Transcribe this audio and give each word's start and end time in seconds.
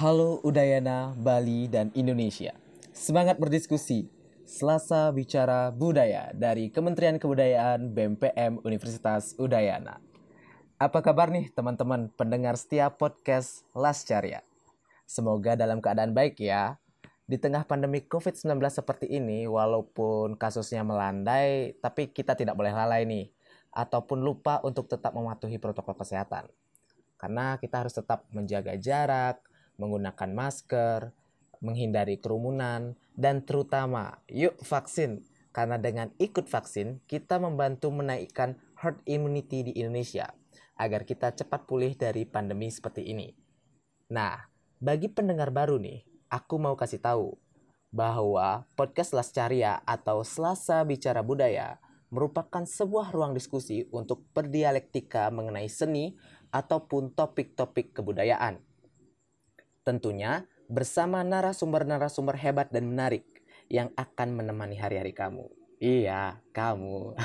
Halo 0.00 0.40
Udayana, 0.40 1.12
Bali, 1.12 1.68
dan 1.68 1.92
Indonesia. 1.92 2.56
Semangat 2.88 3.36
berdiskusi. 3.36 4.08
Selasa 4.48 5.12
Bicara 5.12 5.68
Budaya 5.68 6.32
dari 6.32 6.72
Kementerian 6.72 7.20
Kebudayaan 7.20 7.92
BMPM 7.92 8.64
Universitas 8.64 9.36
Udayana. 9.36 10.00
Apa 10.80 11.04
kabar 11.04 11.28
nih 11.28 11.52
teman-teman 11.52 12.08
pendengar 12.16 12.56
setiap 12.56 12.96
podcast 12.96 13.68
Las 13.76 14.08
Carya? 14.08 14.40
Semoga 15.04 15.52
dalam 15.52 15.84
keadaan 15.84 16.16
baik 16.16 16.40
ya. 16.40 16.80
Di 17.28 17.36
tengah 17.36 17.68
pandemi 17.68 18.00
COVID-19 18.00 18.56
seperti 18.72 19.04
ini, 19.04 19.44
walaupun 19.44 20.32
kasusnya 20.40 20.80
melandai, 20.80 21.76
tapi 21.76 22.08
kita 22.08 22.32
tidak 22.40 22.56
boleh 22.56 22.72
lalai 22.72 23.04
nih. 23.04 23.28
Ataupun 23.68 24.24
lupa 24.24 24.64
untuk 24.64 24.88
tetap 24.88 25.12
mematuhi 25.12 25.60
protokol 25.60 25.92
kesehatan. 25.92 26.48
Karena 27.20 27.60
kita 27.60 27.84
harus 27.84 27.92
tetap 27.92 28.24
menjaga 28.32 28.80
jarak, 28.80 29.44
menggunakan 29.80 30.30
masker, 30.36 31.16
menghindari 31.64 32.20
kerumunan, 32.20 32.94
dan 33.16 33.42
terutama 33.48 34.20
yuk 34.28 34.60
vaksin. 34.60 35.24
Karena 35.50 35.82
dengan 35.82 36.14
ikut 36.22 36.46
vaksin, 36.46 37.02
kita 37.10 37.42
membantu 37.42 37.90
menaikkan 37.90 38.54
herd 38.78 39.02
immunity 39.08 39.66
di 39.66 39.72
Indonesia 39.74 40.30
agar 40.78 41.02
kita 41.02 41.34
cepat 41.34 41.66
pulih 41.66 41.98
dari 41.98 42.22
pandemi 42.22 42.70
seperti 42.70 43.10
ini. 43.10 43.34
Nah, 44.14 44.46
bagi 44.78 45.10
pendengar 45.10 45.50
baru 45.50 45.76
nih, 45.82 46.06
aku 46.30 46.56
mau 46.56 46.78
kasih 46.78 47.02
tahu 47.02 47.34
bahwa 47.90 48.64
podcast 48.78 49.10
Lascaria 49.10 49.82
atau 49.82 50.22
Selasa 50.22 50.78
Bicara 50.86 51.26
Budaya 51.26 51.82
merupakan 52.10 52.62
sebuah 52.62 53.10
ruang 53.10 53.34
diskusi 53.34 53.86
untuk 53.90 54.26
berdialektika 54.30 55.30
mengenai 55.34 55.66
seni 55.66 56.14
ataupun 56.54 57.14
topik-topik 57.14 57.94
kebudayaan. 57.94 58.69
Tentunya 59.80 60.44
bersama 60.68 61.24
narasumber-narasumber 61.24 62.36
hebat 62.36 62.68
dan 62.68 62.92
menarik 62.92 63.24
yang 63.72 63.88
akan 63.96 64.36
menemani 64.36 64.76
hari-hari 64.76 65.16
kamu. 65.16 65.48
Iya, 65.80 66.44
kamu. 66.52 67.16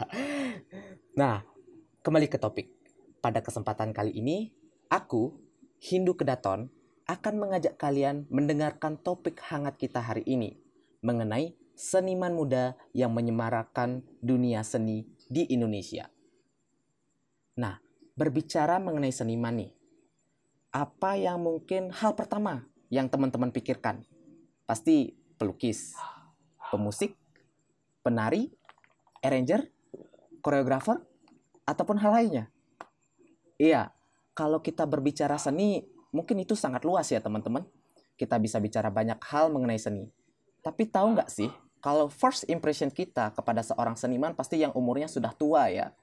nah, 1.20 1.44
kembali 2.00 2.26
ke 2.32 2.40
topik. 2.40 2.72
Pada 3.20 3.44
kesempatan 3.44 3.92
kali 3.92 4.16
ini, 4.16 4.52
aku, 4.88 5.36
Hindu 5.80 6.16
Kedaton, 6.16 6.72
akan 7.04 7.34
mengajak 7.36 7.76
kalian 7.76 8.24
mendengarkan 8.32 8.96
topik 8.96 9.36
hangat 9.44 9.76
kita 9.76 10.00
hari 10.00 10.24
ini 10.24 10.56
mengenai 11.04 11.52
seniman 11.76 12.32
muda 12.32 12.80
yang 12.96 13.12
menyemarakan 13.12 14.00
dunia 14.24 14.64
seni 14.64 15.04
di 15.28 15.44
Indonesia. 15.52 16.08
Nah, 17.60 17.76
berbicara 18.16 18.80
mengenai 18.80 19.12
seniman 19.12 19.60
nih, 19.60 19.70
apa 20.74 21.14
yang 21.14 21.38
mungkin 21.38 21.94
hal 21.94 22.18
pertama 22.18 22.66
yang 22.90 23.06
teman-teman 23.06 23.54
pikirkan? 23.54 24.02
Pasti 24.66 25.14
pelukis, 25.38 25.94
pemusik, 26.74 27.14
penari, 28.02 28.50
arranger, 29.22 29.70
koreografer, 30.42 30.98
ataupun 31.62 32.02
hal 32.02 32.10
lainnya. 32.10 32.44
Iya, 33.54 33.94
kalau 34.34 34.58
kita 34.58 34.82
berbicara 34.82 35.38
seni, 35.38 35.86
mungkin 36.10 36.42
itu 36.42 36.58
sangat 36.58 36.82
luas 36.82 37.06
ya 37.06 37.22
teman-teman. 37.22 37.62
Kita 38.18 38.42
bisa 38.42 38.58
bicara 38.58 38.90
banyak 38.90 39.22
hal 39.30 39.54
mengenai 39.54 39.78
seni. 39.78 40.10
Tapi 40.58 40.90
tahu 40.90 41.14
nggak 41.14 41.30
sih, 41.30 41.54
kalau 41.78 42.10
first 42.10 42.50
impression 42.50 42.90
kita 42.90 43.30
kepada 43.30 43.62
seorang 43.62 43.94
seniman 43.94 44.34
pasti 44.34 44.58
yang 44.58 44.74
umurnya 44.74 45.06
sudah 45.06 45.30
tua 45.38 45.70
ya. 45.70 45.94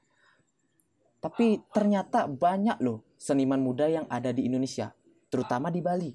Tapi 1.20 1.60
ternyata 1.76 2.26
banyak 2.26 2.80
loh 2.80 3.11
seniman 3.22 3.62
muda 3.62 3.86
yang 3.86 4.10
ada 4.10 4.34
di 4.34 4.50
Indonesia, 4.50 4.90
terutama 5.30 5.70
di 5.70 5.78
Bali. 5.78 6.10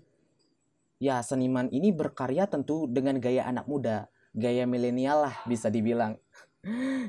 Ya, 0.98 1.22
seniman 1.22 1.70
ini 1.70 1.94
berkarya 1.94 2.50
tentu 2.50 2.90
dengan 2.90 3.22
gaya 3.22 3.46
anak 3.46 3.70
muda, 3.70 4.10
gaya 4.34 4.66
milenial 4.66 5.30
lah 5.30 5.36
bisa 5.46 5.70
dibilang. 5.70 6.18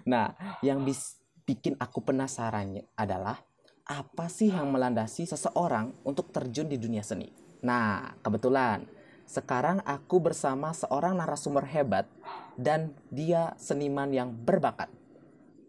Nah, 0.05 0.37
yang 0.61 0.85
bis 0.85 1.17
bikin 1.41 1.73
aku 1.81 2.05
penasarannya 2.05 2.85
adalah 2.93 3.41
apa 3.89 4.29
sih 4.29 4.53
yang 4.53 4.69
melandasi 4.69 5.25
seseorang 5.25 5.97
untuk 6.05 6.29
terjun 6.29 6.69
di 6.69 6.77
dunia 6.77 7.01
seni? 7.01 7.33
Nah, 7.65 8.13
kebetulan 8.21 8.85
sekarang 9.25 9.81
aku 9.81 10.21
bersama 10.21 10.77
seorang 10.77 11.17
narasumber 11.17 11.65
hebat 11.65 12.05
dan 12.53 12.93
dia 13.09 13.57
seniman 13.57 14.13
yang 14.13 14.29
berbakat, 14.29 14.93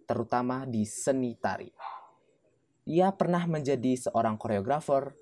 terutama 0.05 0.69
di 0.69 0.85
seni 0.85 1.33
tari. 1.41 1.73
Ia 2.89 3.13
pernah 3.13 3.45
menjadi 3.45 4.01
seorang 4.01 4.41
koreografer, 4.41 5.13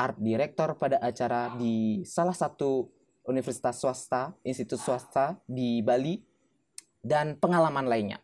art 0.00 0.16
director 0.16 0.72
pada 0.80 0.96
acara 0.96 1.52
di 1.60 2.00
salah 2.08 2.32
satu 2.32 2.88
universitas 3.28 3.76
swasta, 3.84 4.32
institut 4.40 4.80
swasta 4.80 5.36
di 5.44 5.84
Bali, 5.84 6.24
dan 7.04 7.36
pengalaman 7.36 7.84
lainnya. 7.84 8.16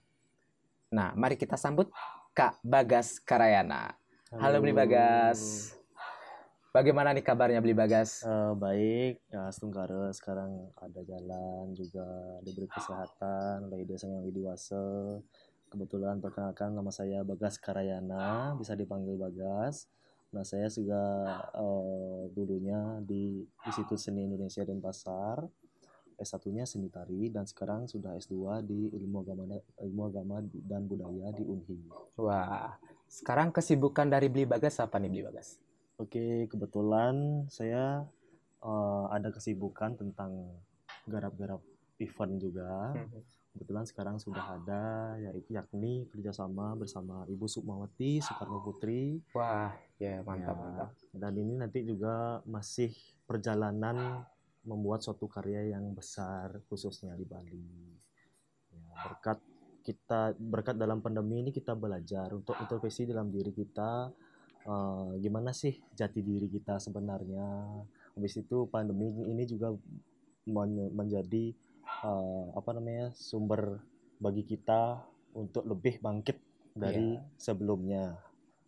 Nah, 0.89 1.13
mari 1.13 1.37
kita 1.37 1.61
sambut 1.61 1.93
Kak 2.33 2.65
Bagas 2.65 3.21
Karayana. 3.21 3.93
Halo, 4.33 4.65
Beli 4.65 4.73
Bagas. 4.73 5.69
Bagaimana 6.73 7.13
nih 7.13 7.21
kabarnya 7.21 7.61
Beli 7.61 7.77
Bagas? 7.77 8.25
Uh, 8.25 8.57
baik, 8.57 9.21
ya 9.29 9.53
Setunggara 9.53 10.09
sekarang 10.17 10.73
ada 10.81 11.05
jalan 11.05 11.77
juga 11.77 12.09
diberi 12.41 12.73
kesehatan 12.73 13.69
oleh 13.69 13.85
desa 13.85 14.09
yang 14.09 14.25
dewasa. 14.33 14.81
Kebetulan 15.69 16.19
perkenalkan 16.25 16.73
nama 16.73 16.89
saya 16.89 17.21
Bagas 17.23 17.61
Karayana, 17.61 18.57
bisa 18.57 18.73
dipanggil 18.73 19.21
Bagas. 19.21 19.85
Nah 20.33 20.45
saya 20.45 20.69
juga 20.69 21.01
uh, 21.57 22.29
dulunya 22.33 23.01
di 23.05 23.45
Institut 23.69 24.01
Seni 24.01 24.25
Indonesia 24.29 24.65
Denpasar, 24.65 25.45
S1-nya 26.19 26.67
seni 26.67 26.91
tari 26.91 27.31
dan 27.31 27.47
sekarang 27.47 27.87
sudah 27.87 28.19
S2 28.19 28.67
di 28.67 28.91
ilmu 28.91 29.23
agama 29.23 29.45
ilmu 29.79 30.03
agama 30.11 30.43
dan 30.43 30.83
budaya 30.91 31.31
di 31.31 31.47
Unhi. 31.47 31.79
Wah, 32.19 32.75
sekarang 33.07 33.55
kesibukan 33.55 34.11
dari 34.11 34.27
Beli 34.27 34.45
Bagas 34.45 34.83
apa 34.83 34.99
nih 34.99 35.09
Beli 35.09 35.23
Bagas? 35.31 35.63
Oke, 35.95 36.51
kebetulan 36.51 37.47
saya 37.47 38.03
uh, 38.67 39.07
ada 39.15 39.31
kesibukan 39.31 39.95
tentang 39.95 40.59
garap-garap 41.07 41.63
event 42.03 42.35
juga. 42.43 42.99
Kebetulan 43.53 43.85
sekarang 43.89 44.17
sudah 44.21 44.45
ada 44.61 45.17
yaitu 45.19 45.57
yakni 45.57 46.07
kerjasama 46.13 46.79
bersama 46.79 47.25
Ibu 47.27 47.49
Sukmawati 47.49 48.23
Soekarno 48.23 48.63
Putri. 48.63 49.19
Wah, 49.35 49.75
ya 49.99 50.23
mantap 50.23 50.55
Ya, 50.55 50.63
mantap. 50.63 50.89
Dan 51.11 51.33
ini 51.41 51.55
nanti 51.59 51.83
juga 51.83 52.45
masih 52.47 52.93
perjalanan 53.27 54.23
membuat 54.63 55.01
suatu 55.01 55.27
karya 55.27 55.73
yang 55.73 55.91
besar 55.97 56.61
khususnya 56.69 57.17
di 57.17 57.25
Bali. 57.25 57.97
Ya, 58.69 58.85
berkat 59.09 59.39
kita 59.83 60.37
berkat 60.37 60.77
dalam 60.77 61.01
pandemi 61.01 61.41
ini 61.41 61.49
kita 61.49 61.73
belajar 61.73 62.29
untuk 62.37 62.53
introspeksi 62.61 63.09
dalam 63.09 63.33
diri 63.33 63.49
kita 63.57 64.13
eh, 64.69 65.11
gimana 65.25 65.57
sih 65.57 65.81
jati 65.97 66.21
diri 66.21 66.47
kita 66.53 66.77
sebenarnya. 66.77 67.49
Habis 68.13 68.45
itu 68.45 68.69
pandemi 68.69 69.09
ini 69.25 69.49
juga 69.49 69.73
men- 70.45 70.93
menjadi 70.93 71.57
eh, 72.05 72.45
apa 72.55 72.71
namanya 72.77 73.11
sumber 73.17 73.83
bagi 74.19 74.43
kita 74.45 75.03
untuk 75.35 75.65
lebih 75.67 76.03
bangkit 76.03 76.39
dari 76.75 77.19
sebelumnya. 77.39 78.19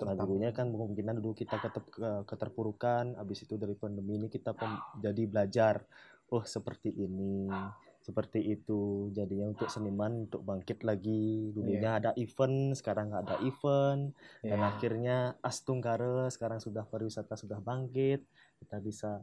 Nah, 0.00 0.16
dulunya 0.16 0.48
kan 0.48 0.72
kemungkinan 0.72 1.20
dulu 1.20 1.36
kita 1.36 1.60
ketep- 1.60 1.92
ke- 1.92 2.24
keterpurukan, 2.24 3.20
habis 3.20 3.44
itu 3.44 3.60
dari 3.60 3.76
pandemi 3.76 4.16
ini 4.16 4.32
kita 4.32 4.56
pem- 4.56 4.80
jadi 4.96 5.22
belajar, 5.28 5.84
oh 6.32 6.40
seperti 6.40 6.88
ini, 6.88 7.52
seperti 8.00 8.40
itu. 8.40 9.12
Jadinya 9.12 9.52
untuk 9.52 9.68
seniman 9.68 10.24
untuk 10.24 10.40
bangkit 10.40 10.88
lagi. 10.88 11.52
Dulunya 11.52 12.00
ada 12.00 12.16
event, 12.16 12.72
sekarang 12.72 13.12
nggak 13.12 13.24
ada 13.28 13.36
event, 13.44 14.16
dan 14.40 14.58
Ya. 14.58 14.68
akhirnya 14.72 15.16
Astungkara 15.44 16.32
sekarang 16.32 16.64
sudah 16.64 16.88
pariwisata 16.88 17.36
sudah 17.36 17.60
bangkit, 17.60 18.24
kita 18.64 18.80
bisa 18.80 19.20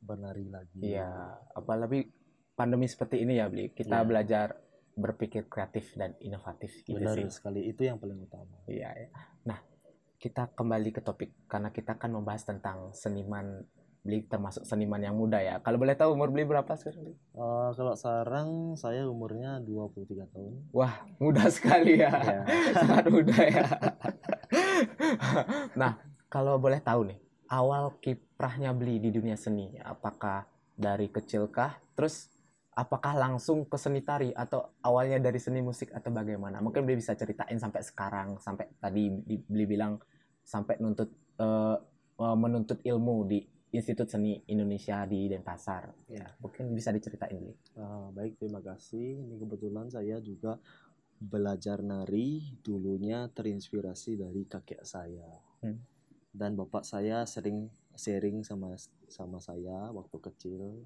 berlari 0.00 0.48
lagi. 0.48 0.96
Iya, 0.96 1.36
apalagi 1.52 2.08
pandemi 2.54 2.86
seperti 2.88 3.22
ini 3.22 3.40
ya, 3.40 3.48
Beli. 3.48 3.72
Kita 3.72 4.02
Iya. 4.02 4.06
belajar 4.06 4.46
berpikir 4.92 5.48
kreatif 5.48 5.96
dan 5.96 6.12
inovatif 6.20 6.84
gitu 6.84 7.00
Benar 7.00 7.16
sih. 7.16 7.32
sekali, 7.32 7.64
itu 7.64 7.88
yang 7.88 7.96
paling 7.96 8.28
utama. 8.28 8.60
Iya, 8.68 8.92
ya. 8.92 9.08
Nah, 9.48 9.58
kita 10.20 10.52
kembali 10.52 10.90
ke 10.94 11.00
topik 11.00 11.48
karena 11.48 11.72
kita 11.72 11.96
kan 11.98 12.12
membahas 12.12 12.46
tentang 12.46 12.92
seniman 12.94 13.66
Beli 14.02 14.26
termasuk 14.26 14.66
seniman 14.66 14.98
yang 14.98 15.14
muda 15.14 15.38
ya. 15.38 15.62
Kalau 15.62 15.78
boleh 15.78 15.94
tahu 15.94 16.18
umur 16.18 16.34
Beli 16.34 16.42
berapa 16.42 16.74
sekarang? 16.74 17.06
Bli? 17.06 17.14
Eh, 17.14 17.70
kalau 17.78 17.94
sekarang 17.94 18.48
saya 18.74 19.06
umurnya 19.06 19.62
23 19.62 20.26
tahun. 20.26 20.58
Wah, 20.74 21.06
muda 21.22 21.46
sekali 21.46 22.02
ya. 22.02 22.10
Ya. 22.10 22.42
Sangat 22.82 23.06
muda 23.06 23.38
ya. 23.46 23.62
nah, 25.80 26.02
kalau 26.26 26.58
boleh 26.58 26.82
tahu 26.82 27.14
nih, 27.14 27.18
awal 27.46 27.94
kiprahnya 28.02 28.74
Beli 28.74 28.98
di 28.98 29.14
dunia 29.14 29.38
seni, 29.38 29.70
apakah 29.78 30.50
dari 30.74 31.06
kecilkah? 31.06 31.78
Terus 31.94 32.26
apakah 32.72 33.12
langsung 33.16 33.68
ke 33.68 33.76
seni 33.76 34.00
tari 34.00 34.32
atau 34.32 34.76
awalnya 34.80 35.20
dari 35.20 35.36
seni 35.36 35.60
musik 35.60 35.92
atau 35.92 36.08
bagaimana? 36.08 36.64
Mungkin 36.64 36.84
Beli 36.88 37.00
bisa 37.00 37.12
ceritain 37.12 37.56
sampai 37.60 37.84
sekarang, 37.84 38.40
sampai 38.40 38.72
tadi 38.80 39.12
di- 39.12 39.44
Beli 39.44 39.64
bilang 39.68 40.00
sampai 40.42 40.80
nuntut 40.80 41.10
eh, 41.38 41.76
menuntut 42.22 42.78
ilmu 42.84 43.26
di 43.26 43.40
Institut 43.72 44.04
Seni 44.04 44.36
Indonesia 44.52 45.00
di 45.08 45.32
Denpasar. 45.32 46.12
Ya. 46.12 46.28
Mungkin 46.44 46.76
bisa 46.76 46.92
diceritain 46.92 47.40
dulu. 47.40 47.56
Ah, 47.80 48.12
baik, 48.12 48.36
terima 48.36 48.60
kasih. 48.60 49.16
Ini 49.16 49.40
kebetulan 49.40 49.88
saya 49.88 50.20
juga 50.20 50.60
belajar 51.16 51.80
nari 51.80 52.52
dulunya 52.60 53.32
terinspirasi 53.32 54.20
dari 54.20 54.44
kakek 54.44 54.84
saya. 54.84 55.24
Hmm. 55.64 55.80
Dan 56.28 56.52
bapak 56.52 56.84
saya 56.84 57.24
sering 57.24 57.72
sharing 57.96 58.44
sama 58.44 58.76
sama 59.08 59.40
saya 59.40 59.88
waktu 59.88 60.20
kecil. 60.20 60.84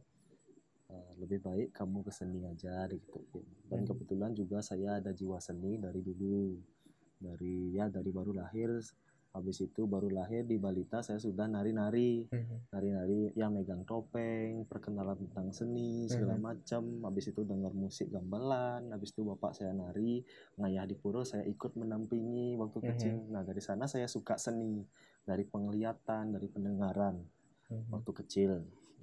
"Eh, 0.87 1.11
lebih 1.19 1.43
baik 1.43 1.69
kamu 1.75 2.06
ke 2.06 2.12
seni 2.15 2.47
aja 2.47 2.87
gitu. 2.87 3.19
Dan 3.67 3.83
Hmm. 3.83 3.91
kebetulan 3.91 4.31
juga 4.38 4.62
saya 4.62 5.03
ada 5.03 5.11
jiwa 5.11 5.43
seni 5.43 5.83
dari 5.83 5.99
dulu. 5.99 6.55
Dari 7.19 7.75
ya 7.75 7.91
dari 7.91 8.11
baru 8.12 8.31
lahir 8.37 8.71
habis 9.35 9.59
itu 9.61 9.83
baru 9.85 10.09
lahir 10.09 10.47
di 10.49 10.56
balita 10.56 11.03
saya 11.05 11.21
sudah 11.21 11.44
nari-nari 11.44 12.25
nari-nari 12.75 13.31
yang 13.38 13.55
megang 13.55 13.87
topeng, 13.87 14.67
perkenalan 14.67 15.17
tentang 15.17 15.49
seni 15.55 16.11
segala 16.11 16.35
Mhm. 16.35 16.44
macam. 16.50 16.83
Habis 17.06 17.31
itu 17.33 17.47
dengar 17.47 17.71
musik 17.73 18.11
gamelan, 18.11 18.91
habis 18.91 19.15
itu 19.15 19.23
bapak 19.23 19.55
saya 19.55 19.71
nari, 19.73 20.21
ngayah 20.59 20.85
di 20.85 20.99
pura 20.99 21.23
saya 21.23 21.47
ikut 21.47 21.73
mendampingi 21.79 22.59
waktu 22.59 22.79
kecil. 22.91 23.17
Nah, 23.31 23.47
dari 23.47 23.62
sana 23.62 23.87
saya 23.87 24.11
suka 24.11 24.35
seni, 24.37 24.83
dari 25.23 25.47
penglihatan, 25.47 26.35
dari 26.35 26.49
pendengaran 26.50 27.23
waktu 27.94 28.11
kecil. 28.12 28.53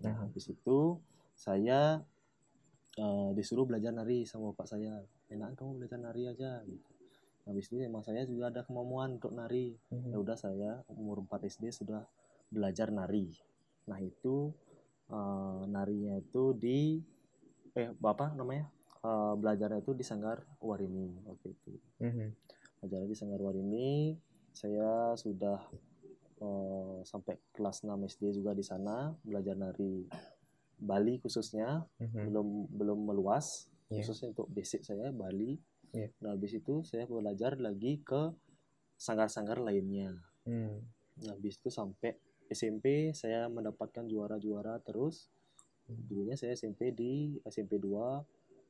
Nah, 0.03 0.27
habis 0.27 0.51
itu 0.51 0.99
saya 1.33 2.01
eh, 2.97 3.29
disuruh 3.33 3.65
belajar 3.67 3.91
nari 3.91 4.25
sama 4.25 4.53
bapak 4.53 4.67
saya. 4.69 5.01
Enak 5.29 5.57
kamu 5.57 5.83
belajar 5.83 5.99
nari 5.99 6.29
aja 6.29 6.61
gitu. 6.65 6.89
Habis 7.43 7.67
itu 7.67 7.83
emang 7.83 8.05
saya 8.05 8.23
juga 8.23 8.53
ada 8.53 8.61
kemampuan 8.63 9.19
untuk 9.19 9.35
nari. 9.35 9.75
Ya 10.13 10.17
udah 10.21 10.37
saya 10.39 10.79
umur 10.87 11.25
4 11.27 11.49
SD 11.49 11.73
sudah 11.73 12.05
belajar 12.47 12.93
nari. 12.93 13.33
Nah 13.89 13.99
itu 13.99 14.53
eh, 15.11 15.61
narinya 15.67 16.17
itu 16.17 16.53
di 16.55 17.01
eh 17.73 17.89
apa 17.89 18.37
namanya 18.37 18.69
Eh, 19.03 19.33
belajarnya 19.35 19.83
itu 19.83 19.91
di 19.91 20.05
Sanggar 20.07 20.39
Waringin 20.63 21.27
waktu 21.27 21.51
itu. 21.51 21.75
Belajarnya 22.79 23.07
di 23.11 23.17
Sanggar 23.19 23.43
Waringin. 23.43 24.15
Saya 24.55 25.11
sudah 25.19 25.59
eh, 26.39 26.97
sampai 27.03 27.35
kelas 27.51 27.83
6 27.83 27.99
SD 28.07 28.31
juga 28.39 28.55
di 28.55 28.63
sana 28.63 29.11
belajar 29.27 29.59
nari 29.59 30.07
Bali 30.77 31.17
khususnya 31.17 31.85
belum 32.27 32.47
belum 32.69 32.99
meluas 33.05 33.67
Iya. 33.87 34.01
khususnya 34.01 34.33
untuk 34.33 34.47
basic 34.49 34.81
saya 34.81 35.11
Bali 35.11 35.59
Iya. 35.93 36.09
nah 36.21 36.33
habis 36.33 36.53
itu 36.53 36.81
saya 36.81 37.05
belajar 37.05 37.55
lagi 37.57 38.01
ke 38.01 38.33
sanggar-sanggar 38.95 39.59
lainnya 39.59 40.15
Nah, 41.13 41.29
habis 41.29 41.55
itu 41.55 41.69
sampai 41.69 42.17
SMP 42.49 43.13
saya 43.13 43.45
mendapatkan 43.47 44.03
juara-juara 44.03 44.81
terus. 44.81 45.29
Dulunya 45.85 46.33
saya 46.33 46.51
SMP 46.51 46.89
di 46.89 47.37
SMP 47.43 47.77
2 47.77 48.17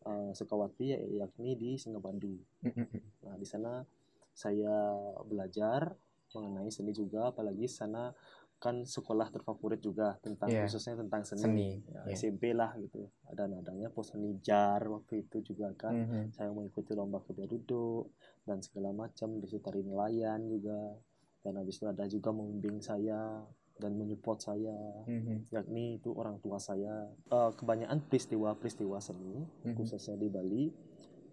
eh, 0.03 0.31
Sukawati 0.35 0.91
ya- 0.91 1.23
yakni 1.23 1.55
di 1.55 1.79
Singapandu. 1.79 2.35
Nah, 3.23 3.35
di 3.39 3.47
sana 3.47 3.79
saya 4.35 4.91
belajar 5.23 5.95
mengenai 6.35 6.67
seni 6.67 6.91
juga 6.91 7.31
apalagi 7.31 7.63
sana 7.65 8.11
kan 8.63 8.87
sekolah 8.87 9.27
terfavorit 9.27 9.83
juga 9.83 10.15
tentang 10.23 10.47
Iya. 10.47 10.63
khususnya 10.63 10.95
tentang 10.95 11.27
seni. 11.27 11.43
Seni, 11.43 11.69
Ya, 11.83 11.99
iya. 12.07 12.15
SMP 12.15 12.55
lah 12.55 12.71
gitu. 12.79 13.11
Ada 13.27 13.51
nadanya 13.51 13.91
pos 13.91 14.15
seni 14.15 14.39
jar 14.39 14.79
waktu 14.87 15.27
itu 15.27 15.43
juga 15.43 15.75
kan 15.75 15.91
Mhm. 15.99 16.31
saya 16.31 16.47
mengikuti 16.47 16.95
lomba 16.95 17.19
kebiar 17.19 17.51
duduk 17.51 18.15
dan 18.47 18.63
segala 18.63 18.95
macam 18.95 19.35
situ 19.43 19.59
tari 19.59 19.83
nelayan 19.83 20.47
juga 20.47 20.95
dan 21.43 21.59
habis 21.59 21.75
itu 21.75 21.85
ada 21.85 22.07
juga 22.07 22.31
membimbing 22.31 22.79
saya 22.79 23.43
dan 23.75 23.99
menyupport 23.99 24.39
saya 24.39 24.71
Mhm. 25.03 25.51
yakni 25.51 25.99
itu 25.99 26.15
orang 26.15 26.39
tua 26.39 26.55
saya 26.55 27.11
Eh, 27.27 27.51
kebanyakan 27.59 27.99
peristiwa-peristiwa 28.07 28.97
seni 28.97 29.43
Mhm. 29.65 29.75
khususnya 29.75 30.15
di 30.15 30.31
Bali 30.31 30.71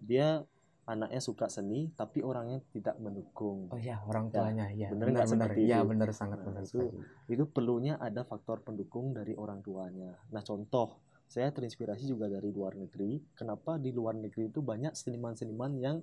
dia 0.01 0.43
anaknya 0.91 1.17
suka 1.17 1.47
seni 1.47 1.87
tapi 1.89 2.19
orangnya 2.19 2.59
tidak 2.69 2.99
mendukung 2.99 3.71
Oh 3.71 3.79
ya, 3.79 4.03
orang 4.03 4.27
Ya, 4.27 4.33
tuanya 4.35 4.65
ya. 4.69 4.87
bener 4.91 5.07
nggak 5.09 5.23
benar. 5.25 5.47
seperti 5.47 5.61
Iya, 5.63 5.77
itu? 5.77 5.87
benar 5.87 6.09
sangat 6.11 6.37
Nah, 6.37 6.45
benar 6.51 6.63
itu- 6.63 6.83
sekali. 6.83 7.31
itu 7.31 7.43
perlunya 7.47 7.93
ada 7.97 8.21
faktor 8.21 8.59
pendukung 8.59 9.11
dari 9.11 9.31
orang 9.33 9.59
tuanya. 9.61 10.19
Nah, 10.27 10.41
contoh, 10.41 10.99
saya 11.25 11.47
terinspirasi 11.47 12.03
juga 12.05 12.27
dari 12.27 12.51
luar 12.51 12.75
negeri. 12.75 13.23
Kenapa 13.31 13.77
di 13.77 13.89
luar 13.89 14.13
negeri 14.13 14.47
itu 14.47 14.59
banyak 14.61 14.91
seniman-seniman 14.91 15.71
yang 15.77 15.97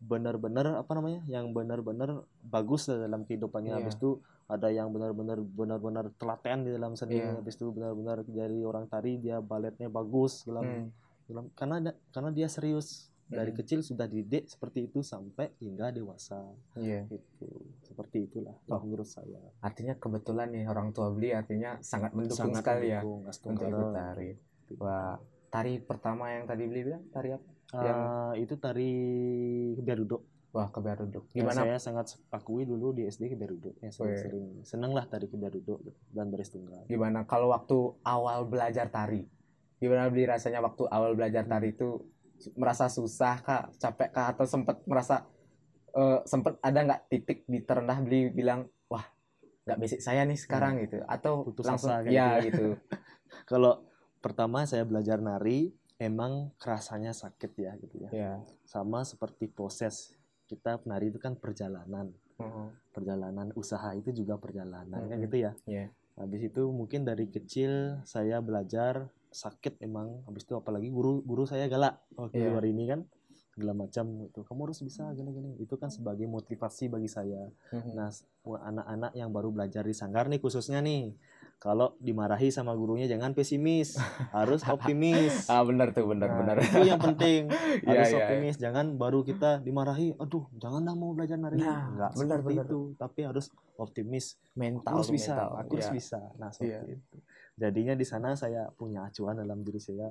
benar-benar 0.00 0.74
apa 0.74 0.92
namanya? 0.92 1.20
Yang 1.26 1.52
benar-benar 1.52 2.10
bagus 2.42 2.86
dalam 2.86 3.22
kehidupannya. 3.22 3.72
Iya. 3.72 3.78
Habis 3.78 3.94
itu 3.94 4.10
ada 4.44 4.68
yang 4.68 4.88
benar-benar 4.88 5.40
benar-benar 5.40 6.12
telaten 6.14 6.64
di 6.64 6.70
dalam 6.72 6.92
seni. 6.94 7.16
Iya. 7.18 7.36
Habis 7.38 7.56
itu 7.56 7.68
benar-benar 7.70 8.24
dari 8.24 8.60
orang 8.60 8.84
tari 8.86 9.16
dia 9.16 9.36
baletnya 9.38 9.88
bagus 9.88 10.44
dalam, 10.44 10.64
Hmm. 10.64 10.88
dalam 11.24 11.44
karena 11.52 11.76
karena 12.08 12.30
dia 12.30 12.48
serius. 12.48 13.12
Dari 13.24 13.50
Hmm. 13.50 13.58
kecil 13.58 13.80
sudah 13.80 14.04
didik 14.04 14.46
seperti 14.46 14.84
itu 14.84 15.00
sampai 15.00 15.56
hingga 15.56 15.88
dewasa 15.88 16.44
Iya. 16.74 17.08
gitu. 17.08 17.48
Seperti 17.80 18.28
itulah 18.28 18.52
Oh. 18.68 18.78
menurut 18.78 19.06
saya. 19.06 19.40
Artinya 19.58 19.96
kebetulan 19.96 20.50
nih 20.50 20.64
orang 20.64 20.92
tua 20.92 21.08
beli 21.08 21.32
artinya 21.32 21.80
sangat 21.80 22.12
mendukung 22.12 22.52
Sangat 22.52 22.60
sekali 22.60 22.92
ya 22.92 23.00
mendukung 23.00 23.22
Astung 23.26 23.52
untuk 23.52 23.66
ikut 23.66 23.90
tari. 23.90 24.30
Wah, 24.76 25.16
tari 25.48 25.72
pertama 25.78 26.30
yang 26.30 26.44
tadi 26.44 26.62
beli 26.64 26.80
bilang 26.84 27.04
tari 27.08 27.32
apa? 27.32 27.48
Yang- 27.74 28.04
Ah, 28.04 28.32
itu 28.36 28.54
tari 28.56 28.90
kebiar 29.74 29.98
duduk. 29.98 30.22
Wah, 30.52 30.70
kebiar 30.70 31.02
duduk. 31.02 31.26
Yang 31.32 31.50
Gimana? 31.50 31.60
saya 31.66 31.76
sangat 31.80 32.06
akui 32.30 32.62
dulu 32.62 32.92
di 32.92 33.02
SD 33.04 33.26
kebiar 33.26 33.50
duduk. 33.50 33.74
Yang 33.80 33.92
sering, 33.96 34.18
sering 34.20 34.46
seneng 34.62 34.92
lah 34.92 35.02
tari 35.04 35.26
kebiar 35.26 35.50
duduk 35.50 35.82
gitu. 35.82 35.98
dan 36.08 36.30
baris 36.30 36.46
tunggal. 36.48 36.86
Gimana 36.86 37.24
kalau 37.24 37.50
waktu 37.50 37.74
awal 38.04 38.46
belajar 38.46 38.86
tari? 38.86 39.26
Gimana 39.74 40.06
beli 40.06 40.24
rasanya 40.24 40.62
waktu 40.62 40.86
awal 40.86 41.12
belajar 41.12 41.42
tari 41.44 41.74
itu 41.74 41.98
merasa 42.58 42.90
susah 42.90 43.40
kak, 43.40 43.76
capek 43.80 44.10
kak, 44.12 44.26
atau 44.36 44.44
sempat 44.44 44.76
merasa 44.84 45.24
eh, 45.94 46.20
sempat 46.26 46.58
ada 46.60 46.80
nggak 46.84 47.02
titik 47.08 47.38
di 47.46 47.62
terendah 47.62 47.98
beli 48.02 48.30
bilang 48.34 48.66
wah 48.90 49.04
nggak 49.64 49.78
basic 49.80 50.00
saya 50.04 50.28
nih 50.28 50.36
sekarang 50.36 50.76
gitu 50.84 51.00
atau 51.08 51.40
Putus 51.46 51.64
langsung 51.64 51.88
asa 51.88 52.04
ya 52.04 52.36
gitu 52.44 52.52
gitu. 52.52 52.66
Kalau 53.50 53.88
pertama 54.20 54.68
saya 54.68 54.84
belajar 54.84 55.18
nari, 55.18 55.72
emang 55.96 56.52
kerasanya 56.60 57.16
sakit 57.16 57.52
ya 57.56 57.72
gitu 57.80 57.96
ya. 58.04 58.10
ya. 58.12 58.32
Sama 58.68 59.02
seperti 59.08 59.48
proses 59.48 60.12
kita 60.44 60.80
nari 60.84 61.08
itu 61.08 61.16
kan 61.16 61.34
perjalanan. 61.36 62.12
Heeh. 62.36 62.68
Perjalanan 62.92 63.50
usaha 63.56 63.90
itu 63.96 64.12
juga 64.12 64.36
perjalanan 64.36 65.08
kan 65.08 65.16
Mm-mm. 65.16 65.24
gitu 65.26 65.36
ya. 65.40 65.52
Iya. 65.64 65.88
Habis 66.14 66.46
itu 66.46 66.62
mungkin 66.70 67.02
dari 67.02 67.26
kecil 67.26 67.98
saya 68.06 68.38
belajar 68.38 69.10
sakit 69.34 69.82
emang. 69.82 70.22
Habis 70.24 70.46
itu 70.46 70.54
apalagi 70.54 70.86
guru 70.88 71.18
guru 71.20 71.42
saya 71.42 71.66
galak 71.66 71.98
waktu 72.14 72.38
Iya. 72.38 72.48
luar 72.48 72.64
ini 72.64 72.84
kan 72.86 73.00
segala 73.50 73.74
macam 73.76 74.06
itu. 74.22 74.40
Kamu 74.40 74.60
harus 74.62 74.78
bisa 74.80 75.10
gini-gini. 75.10 75.58
Itu 75.58 75.74
kan 75.74 75.90
sebagai 75.90 76.24
motivasi 76.24 76.86
bagi 76.86 77.10
saya. 77.10 77.50
Mhm. 77.70 77.92
Nah, 77.92 78.10
anak-anak 78.44 79.12
yang 79.12 79.30
baru 79.30 79.50
belajar 79.50 79.82
di 79.82 79.92
sanggar 79.92 80.26
nih 80.26 80.38
khususnya 80.38 80.78
nih. 80.78 81.14
Kalau 81.54 81.96
dimarahi 81.96 82.50
sama 82.50 82.74
gurunya 82.74 83.06
jangan 83.06 83.32
pesimis, 83.32 83.94
harus 84.36 84.60
optimis. 84.62 85.48
Ah 85.48 85.62
benar 85.62 85.90
tuh 85.90 86.04
benar 86.04 86.28
Nah, 86.28 86.38
benar. 86.42 86.56
Itu 86.60 86.78
yang 86.82 87.00
penting. 87.00 87.48
Iya, 87.84 87.88
harus 87.90 88.06
iya, 88.06 88.12
iya. 88.12 88.18
optimis. 88.20 88.56
Jangan 88.56 88.86
baru 88.94 89.22
kita 89.22 89.58
dimarahi, 89.60 90.14
aduh, 90.14 90.46
jangan 90.56 90.82
dah 90.82 90.94
mau 90.94 91.10
belajar 91.10 91.36
nari. 91.36 91.58
Nah, 91.58 91.90
Enggak 91.90 92.10
benar, 92.14 92.38
seperti 92.38 92.52
benar. 92.54 92.66
itu, 92.66 92.80
tapi 92.94 93.20
harus 93.22 93.46
optimis. 93.74 94.26
Aku 94.34 94.56
mental 94.56 94.94
harus 94.94 95.10
bisa, 95.10 95.32
mental. 95.34 95.48
aku 95.56 95.72
harus 95.74 95.88
Iya. 95.88 95.94
bisa. 95.94 96.20
Nah, 96.36 96.50
seperti 96.50 96.90
itu. 96.92 97.16
Jadinya 97.54 97.94
di 97.94 98.02
sana 98.02 98.34
saya 98.34 98.66
punya 98.74 99.06
acuan 99.06 99.38
dalam 99.38 99.62
diri 99.62 99.78
saya 99.78 100.10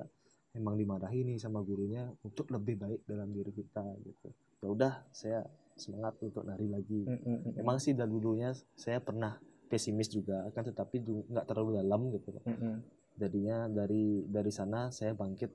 memang 0.56 0.80
dimarahi 0.80 1.28
nih 1.28 1.36
sama 1.36 1.60
gurunya 1.60 2.08
untuk 2.24 2.48
lebih 2.48 2.80
baik 2.80 3.00
dalam 3.04 3.28
diri 3.34 3.52
kita 3.52 3.84
gitu. 4.00 4.28
Ya 4.64 4.68
udah, 4.70 4.94
saya 5.12 5.44
semangat 5.76 6.16
untuk 6.24 6.46
nari 6.46 6.70
lagi. 6.70 7.04
Mm, 7.04 7.20
mm, 7.20 7.38
mm, 7.44 7.52
Emang 7.60 7.76
sih 7.82 7.92
dari 7.92 8.08
dulunya 8.08 8.54
saya 8.78 9.02
pernah 9.02 9.36
pesimis 9.68 10.08
juga, 10.08 10.46
kan 10.54 10.64
tetapi 10.64 11.02
nggak 11.04 11.44
terlalu 11.44 11.82
dalam 11.84 12.08
gitu. 12.14 12.32
mm, 12.32 12.54
mm. 12.54 12.76
Jadinya 13.18 13.68
dari 13.68 14.24
dari 14.24 14.50
sana 14.54 14.88
saya 14.88 15.12
bangkit 15.12 15.52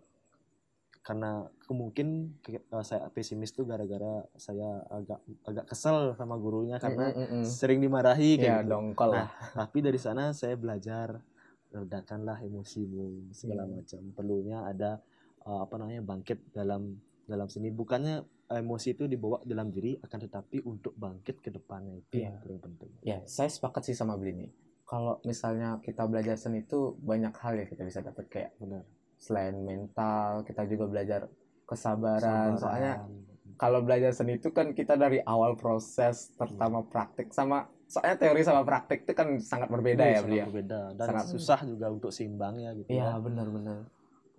karena 1.00 1.48
kemungkin 1.65 2.38
ke- 2.43 2.62
eh, 2.62 2.86
saya 2.86 3.08
pesimis 3.10 3.55
tuh 3.55 3.65
gara-gara 3.65 4.22
saya 4.38 4.84
agak 4.93 5.19
agak 5.48 5.65
kesel 5.65 6.13
sama 6.13 6.36
gurunya 6.38 6.77
karena 6.77 7.10
Mm, 7.10 7.17
mm, 7.17 7.27
mm. 7.39 7.46
sering 7.48 7.79
dimarahi 7.81 8.36
kayak 8.38 8.46
ya 8.46 8.55
gitu. 8.62 8.69
dongkol 8.69 9.12
Nah. 9.15 9.31
Tapi 9.58 9.77
dari 9.79 9.98
sana 9.98 10.36
saya 10.36 10.53
belajar 10.60 11.24
redakanlah 11.72 12.38
emosimu 12.40 13.30
segala 13.32 13.64
Hmm. 13.64 13.78
macam. 13.78 14.02
Perlunya 14.12 14.60
ada 14.64 15.00
eh, 15.40 15.60
apa 15.60 15.76
namanya 15.76 16.04
bangkit 16.04 16.52
dalam 16.52 17.00
dalam 17.24 17.48
seni. 17.48 17.70
Bukannya 17.70 18.22
emosi 18.52 18.92
itu 18.92 19.06
dibawa 19.06 19.40
dalam 19.44 19.70
diri, 19.70 19.96
akan 19.96 20.20
tetapi 20.20 20.62
untuk 20.64 20.94
bangkit 20.94 21.40
ke 21.40 21.50
depannya 21.50 21.96
itu 21.98 22.18
Iya. 22.18 22.26
yang 22.28 22.38
paling 22.40 22.60
penting. 22.60 22.90
Ya, 23.02 23.18
saya 23.24 23.48
sepakat 23.48 23.82
sih 23.84 23.94
sama 23.94 24.14
beli 24.14 24.34
nih. 24.36 24.52
Kalau 24.84 25.22
misalnya 25.24 25.78
kita 25.80 26.04
belajar 26.04 26.34
seni 26.34 26.60
itu 26.60 26.98
banyak 27.00 27.30
hal 27.32 27.54
ya 27.56 27.66
kita 27.66 27.82
bisa 27.84 28.02
dapat 28.02 28.26
kayak 28.28 28.52
Benar. 28.58 28.84
selain 29.16 29.56
mental, 29.60 30.42
kita 30.44 30.66
juga 30.66 30.86
belajar 30.88 31.22
kesabaran. 31.64 32.58
Soalnya 32.58 32.94
Sabaran. 32.98 33.56
kalau 33.56 33.80
belajar 33.80 34.12
seni 34.12 34.36
itu 34.36 34.50
kan 34.50 34.74
kita 34.74 34.96
dari 34.96 35.22
awal 35.22 35.54
proses 35.54 36.34
pertama 36.34 36.82
praktik 36.84 37.30
sama 37.30 37.70
soalnya 37.89 38.15
teori 38.22 38.41
sama 38.46 38.62
praktek 38.62 39.00
itu 39.03 39.13
kan 39.17 39.27
sangat 39.41 39.67
berbeda 39.74 40.05
Iya, 40.05 40.05
ya 40.05 40.13
sangat 40.13 40.25
beliau 40.29 40.46
berbeda 40.53 40.79
dan 40.93 41.08
Sangat. 41.10 41.25
susah 41.34 41.60
juga 41.65 41.86
untuk 41.89 42.12
seimbangnya 42.13 42.69
gitu 42.77 42.89
ya. 42.93 43.10
iya 43.10 43.12
benar-benar 43.17 43.77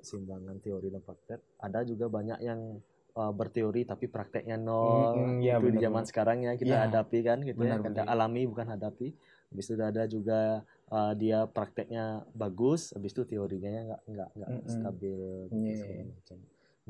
keseimbangan 0.01 0.57
teori 0.65 0.89
dan 0.89 1.03
praktek. 1.05 1.41
Ada 1.61 1.85
juga 1.85 2.07
banyak 2.09 2.39
yang 2.41 2.81
uh, 3.19 3.33
berteori 3.35 3.85
tapi 3.85 4.09
prakteknya 4.09 4.57
nol. 4.57 5.13
Mm, 5.13 5.37
mm, 5.37 5.37
iya, 5.45 5.55
itu 5.61 5.67
di 5.69 5.79
zaman 5.83 5.93
benar. 6.01 6.09
sekarang 6.09 6.39
ya 6.47 6.53
kita 6.57 6.73
Iya. 6.73 6.83
hadapi 6.89 7.19
kan 7.21 7.39
gitu 7.45 7.59
Benar, 7.61 7.79
ya. 7.79 7.85
Kita 7.85 8.03
alami 8.09 8.43
bukan 8.49 8.67
hadapi. 8.71 9.09
Habis 9.51 9.67
itu 9.67 9.83
ada 9.83 10.03
juga 10.07 10.41
uh, 10.89 11.13
dia 11.19 11.43
prakteknya 11.51 12.23
bagus, 12.33 12.95
habis 12.95 13.11
itu 13.13 13.27
teorinya 13.27 13.67
ya 13.69 13.83
nggak 13.93 14.01
nggak 14.09 14.29
nggak 14.39 14.51
Mm, 14.51 14.61
mm. 14.63 14.71
stabil 14.71 15.21
gitu, 15.51 15.59
Iya, 15.59 15.75
segala 15.77 16.01
iya. 16.01 16.15
macam. 16.17 16.39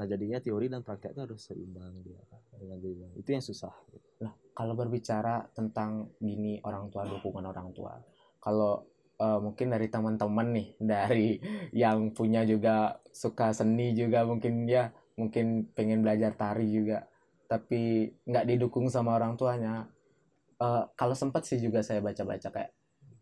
Nah 0.01 0.09
jadinya 0.09 0.41
teori 0.41 0.73
dan 0.73 0.81
praktek 0.81 1.13
itu 1.13 1.21
harus 1.29 1.45
seimbang 1.45 2.01
dia 2.01 2.25
dengan. 2.57 3.13
Itu 3.13 3.29
yang 3.37 3.45
susah. 3.45 3.73
Nah, 4.25 4.33
kalau 4.57 4.73
berbicara 4.73 5.45
tentang 5.53 6.17
gini 6.17 6.57
orang 6.65 6.89
tua 6.89 7.05
dukungan 7.05 7.45
orang 7.45 7.69
tua, 7.77 8.01
kalau 8.41 8.89
eh, 9.21 9.41
mungkin 9.45 9.77
dari 9.77 9.93
teman-teman 9.93 10.49
nih, 10.57 10.69
dari 10.97 11.37
yang 11.77 12.17
punya 12.17 12.49
juga 12.49 12.97
suka 13.13 13.53
seni 13.53 13.93
juga 13.93 14.25
mungkin 14.25 14.65
ya, 14.65 14.89
mungkin 15.21 15.69
pengen 15.77 16.01
belajar 16.01 16.33
tari 16.33 16.73
juga, 16.73 17.05
tapi 17.45 18.09
nggak 18.25 18.49
didukung 18.49 18.89
sama 18.89 19.21
orang 19.21 19.37
tuanya. 19.37 19.85
Eh, 20.61 20.85
kalau 20.97 21.13
sempat 21.13 21.45
sih 21.45 21.61
juga 21.61 21.85
saya 21.85 22.01
baca-baca 22.01 22.49
kayak 22.49 22.73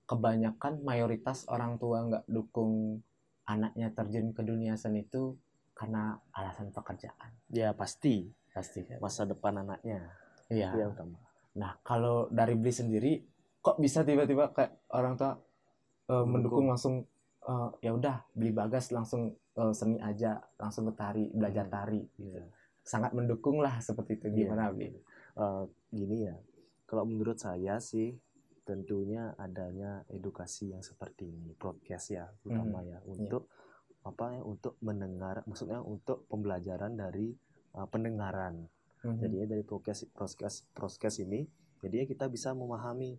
kebanyakan 0.08 0.80
mayoritas 0.86 1.42
orang 1.50 1.76
tua 1.76 2.06
nggak 2.06 2.24
dukung 2.30 3.02
anaknya 3.44 3.92
terjun 3.92 4.32
ke 4.32 4.44
dunia 4.44 4.76
seni 4.76 5.04
itu 5.04 5.36
karena 5.78 6.02
alasan 6.32 6.68
pekerjaan 6.68 7.30
Ya 7.48 7.70
pasti 7.70 8.26
pasti 8.50 8.82
kan. 8.82 8.98
masa 8.98 9.22
depan 9.22 9.62
anaknya 9.62 10.10
Iya. 10.48 10.72
itu 10.72 10.78
yang 10.80 10.90
utama. 10.90 11.18
Nah, 11.54 11.76
kalau 11.80 12.26
dari 12.28 12.54
Bli 12.54 12.72
sendiri, 12.72 13.20
kok 13.58 13.76
bisa 13.76 14.02
tiba-tiba 14.02 14.50
kayak 14.50 14.90
orang 14.90 15.14
tua 15.14 15.36
eh, 16.08 16.24
mendukung 16.24 16.66
langsung 16.66 17.04
eh, 17.42 17.68
ya 17.80 17.92
udah 17.92 18.26
Bli 18.32 18.50
Bagas 18.50 18.90
langsung 18.90 19.30
eh, 19.54 19.72
seni 19.72 20.00
aja, 20.00 20.40
langsung 20.56 20.88
ke 20.88 20.94
tari, 20.94 21.28
belajar 21.30 21.64
Hmm. 21.64 21.72
tari 21.72 22.00
gitu. 22.16 22.34
Iya. 22.34 22.48
Sangat 22.80 23.12
mendukung 23.12 23.60
lah 23.60 23.78
seperti 23.78 24.16
itu. 24.16 24.26
Iya. 24.26 24.36
Gimana 24.48 24.72
Bli? 24.72 24.88
Eh, 25.36 25.62
gini 25.90 26.16
ya, 26.24 26.34
kalau 26.84 27.04
menurut 27.04 27.36
saya 27.36 27.76
sih 27.78 28.16
tentunya 28.64 29.32
adanya 29.36 30.02
edukasi 30.08 30.72
yang 30.72 30.80
seperti 30.80 31.24
ini, 31.24 31.52
broadcast 31.54 32.10
ya, 32.10 32.24
terutama 32.38 32.80
ya, 32.82 32.98
untuk 33.04 33.48
apa 34.06 34.38
ya, 34.38 34.42
untuk 34.42 34.78
mendengar, 34.80 35.42
maksudnya 35.44 35.82
untuk 35.82 36.24
pembelajaran 36.30 36.94
dari 36.94 37.34
uh, 37.74 37.86
pendengaran. 37.90 38.66
Mhm. 39.04 39.18
Jadinya 39.22 39.46
dari 39.54 39.62
broadcast, 39.62 40.10
broadcast, 40.14 40.66
broadcast 40.74 41.18
ini, 41.22 41.46
jadinya 41.78 42.06
kita 42.06 42.26
bisa 42.26 42.50
memahami, 42.54 43.14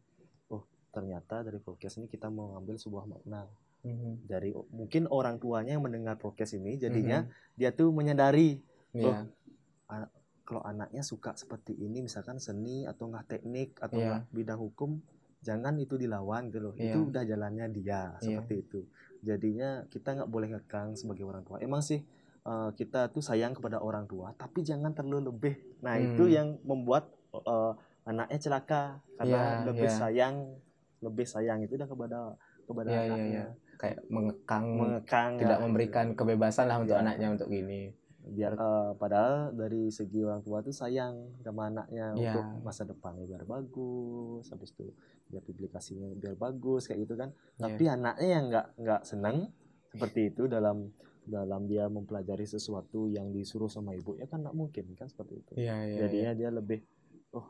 oh 0.51 0.63
ternyata 0.91 1.43
dari 1.43 1.59
broadcast 1.59 2.00
ini 2.00 2.07
kita 2.12 2.27
mau 2.27 2.55
ngambil 2.57 2.75
sebuah 2.75 3.05
makna 3.07 3.48
Mhm. 3.79 4.27
dari 4.27 4.51
mungkin 4.75 5.07
orang 5.07 5.39
tuanya 5.39 5.79
yang 5.79 5.83
mendengar 5.88 6.19
broadcast 6.19 6.59
ini, 6.59 6.75
jadinya 6.75 7.24
Mhm. 7.24 7.31
dia 7.55 7.71
tuh 7.71 7.95
menyadari 7.95 8.59
Iya. 8.91 9.24
kalau 10.43 10.65
anaknya 10.65 11.05
suka 11.05 11.38
seperti 11.38 11.77
ini 11.77 12.01
misalkan 12.01 12.41
seni 12.41 12.81
atau 12.89 13.05
enggak 13.05 13.38
teknik 13.38 13.77
atau 13.77 14.01
enggak 14.01 14.25
bidang 14.33 14.57
hukum 14.57 14.98
jangan 15.45 15.77
itu 15.77 15.93
dilawan 15.95 16.50
gitu 16.50 16.59
loh 16.59 16.74
Iya. 16.74 16.98
itu 16.98 17.00
udah 17.13 17.24
jalannya 17.24 17.65
dia 17.69 18.17
Iya. 18.17 18.41
seperti 18.41 18.53
itu 18.65 18.79
jadinya 19.21 19.83
kita 19.88 20.15
nggak 20.15 20.29
boleh 20.29 20.47
ngekang 20.53 20.95
sebagai 20.95 21.23
orang 21.23 21.43
tua 21.43 21.59
emang 21.59 21.79
sih 21.79 21.99
eh, 22.41 22.69
kita 22.73 23.09
tuh 23.09 23.19
sayang 23.19 23.51
kepada 23.51 23.79
orang 23.79 24.05
tua 24.05 24.31
tapi 24.33 24.63
jangan 24.63 24.91
terlalu 24.91 25.29
lebih 25.29 25.55
nah 25.79 25.95
Hmm. 25.95 26.05
itu 26.07 26.23
yang 26.27 26.55
membuat 26.63 27.11
eh, 27.31 27.73
anaknya 28.05 28.39
celaka 28.39 28.83
karena 29.15 29.38
Iya, 29.61 29.65
lebih 29.69 29.85
iya. 29.85 29.97
sayang 29.97 30.35
lebih 30.99 31.25
sayang 31.25 31.59
itu 31.61 31.75
udah 31.75 31.88
kepada 31.88 32.19
kepada 32.65 32.89
Iya, 32.89 32.99
iya, 32.99 33.05
anaknya 33.05 33.27
iya. 33.29 33.47
Kayak 33.79 33.99
mengekang, 34.11 34.65
mengekang 34.75 35.31
tidak 35.39 35.55
ya, 35.55 35.63
memberikan 35.63 36.07
kebebasan 36.11 36.67
lah 36.67 36.83
untuk 36.83 36.99
Iya. 36.99 37.03
anaknya 37.07 37.27
untuk 37.31 37.47
gini. 37.47 37.95
Biar 38.29 38.53
eh, 38.53 38.91
padahal 38.95 39.33
dari 39.51 39.89
segi 39.89 40.21
orang 40.21 40.39
tua 40.39 40.59
tuh 40.59 40.71
sayang 40.71 41.15
sama 41.39 41.67
anaknya 41.67 42.13
Iya. 42.13 42.33
untuk 42.33 42.45
masa 42.62 42.83
depannya 42.83 43.25
biar 43.25 43.43
bagus 43.43 44.45
habis 44.48 44.71
itu 44.71 44.88
biar 45.25 45.41
publikasinya 45.41 46.13
biar 46.13 46.36
bagus 46.36 46.86
kayak 46.86 47.00
gitu 47.03 47.15
kan 47.15 47.29
Iya. 47.29 47.59
tapi 47.59 47.83
anaknya 47.86 48.27
yang 48.29 48.45
nggak 48.48 48.67
nggak 48.77 49.01
seneng 49.03 49.38
seperti 49.88 50.29
itu 50.29 50.45
dalam 50.45 50.93
dalam 51.24 51.65
dia 51.65 51.86
mempelajari 51.86 52.43
sesuatu 52.43 53.05
yang 53.05 53.29
disuruh 53.29 53.67
sama 53.67 53.93
ibu 53.93 54.13
ya 54.13 54.25
kan 54.25 54.39
nggak 54.39 54.53
mungkin 54.53 54.86
kan 54.93 55.05
seperti 55.05 55.33
itu 55.38 55.51
Iya, 55.55 55.75
iya. 55.83 55.98
jadinya 56.00 56.31
dia 56.36 56.50
lebih 56.50 56.79
oh 57.31 57.45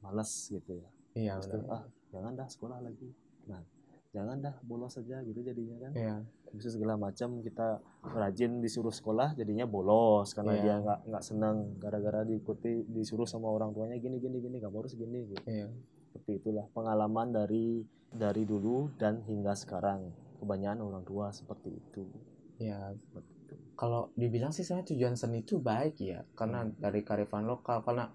malas 0.00 0.30
gitu 0.48 0.74
ya 0.74 0.88
Iya, 1.14 1.32
itu, 1.36 1.50
benar. 1.56 1.70
ah 1.72 1.84
jangan 2.08 2.32
dah 2.34 2.46
sekolah 2.46 2.78
lagi 2.78 3.10
nah 3.44 3.62
jangan 4.08 4.40
dah 4.40 4.56
bolos 4.64 4.96
saja 4.96 5.20
gitu 5.20 5.40
jadinya 5.40 5.76
kan 5.78 5.92
Iya. 5.92 6.16
bisa 6.48 6.72
segala 6.72 6.96
macam 6.96 7.38
kita 7.38 7.76
rajin 8.02 8.58
disuruh 8.58 8.90
sekolah 8.90 9.36
jadinya 9.36 9.68
bolos 9.68 10.32
karena 10.32 10.56
Iya. 10.56 10.62
dia 10.62 10.74
nggak 10.80 11.00
nggak 11.06 11.22
senang 11.22 11.56
gara-gara 11.76 12.24
diikuti 12.24 12.88
disuruh 12.88 13.28
sama 13.28 13.46
orang 13.46 13.70
tuanya 13.70 13.96
gini 13.96 14.16
gini 14.16 14.40
gini 14.40 14.56
kamu 14.56 14.76
harus 14.78 14.94
gini 14.94 15.28
gitu. 15.28 15.44
Iya. 15.44 15.68
seperti 16.08 16.40
itulah 16.40 16.64
pengalaman 16.72 17.30
dari 17.30 17.84
dari 18.08 18.42
dulu 18.42 18.88
dan 18.96 19.20
hingga 19.22 19.52
sekarang 19.52 20.08
kebanyakan 20.40 20.80
orang 20.80 21.04
tua 21.04 21.28
seperti 21.28 21.68
itu 21.70 22.08
Iya. 22.56 22.96
seperti 22.96 23.28
itu. 23.38 23.54
kalau 23.76 24.08
dibilang 24.14 24.48
sih 24.48 24.64
saya 24.64 24.80
tujuan 24.82 25.14
seni 25.14 25.40
itu 25.40 25.60
baik 25.60 26.00
ya 26.00 26.24
karena 26.32 26.64
Hmm. 26.64 26.72
dari 26.76 27.04
karifan 27.04 27.44
lokal 27.44 27.84
karena 27.84 28.08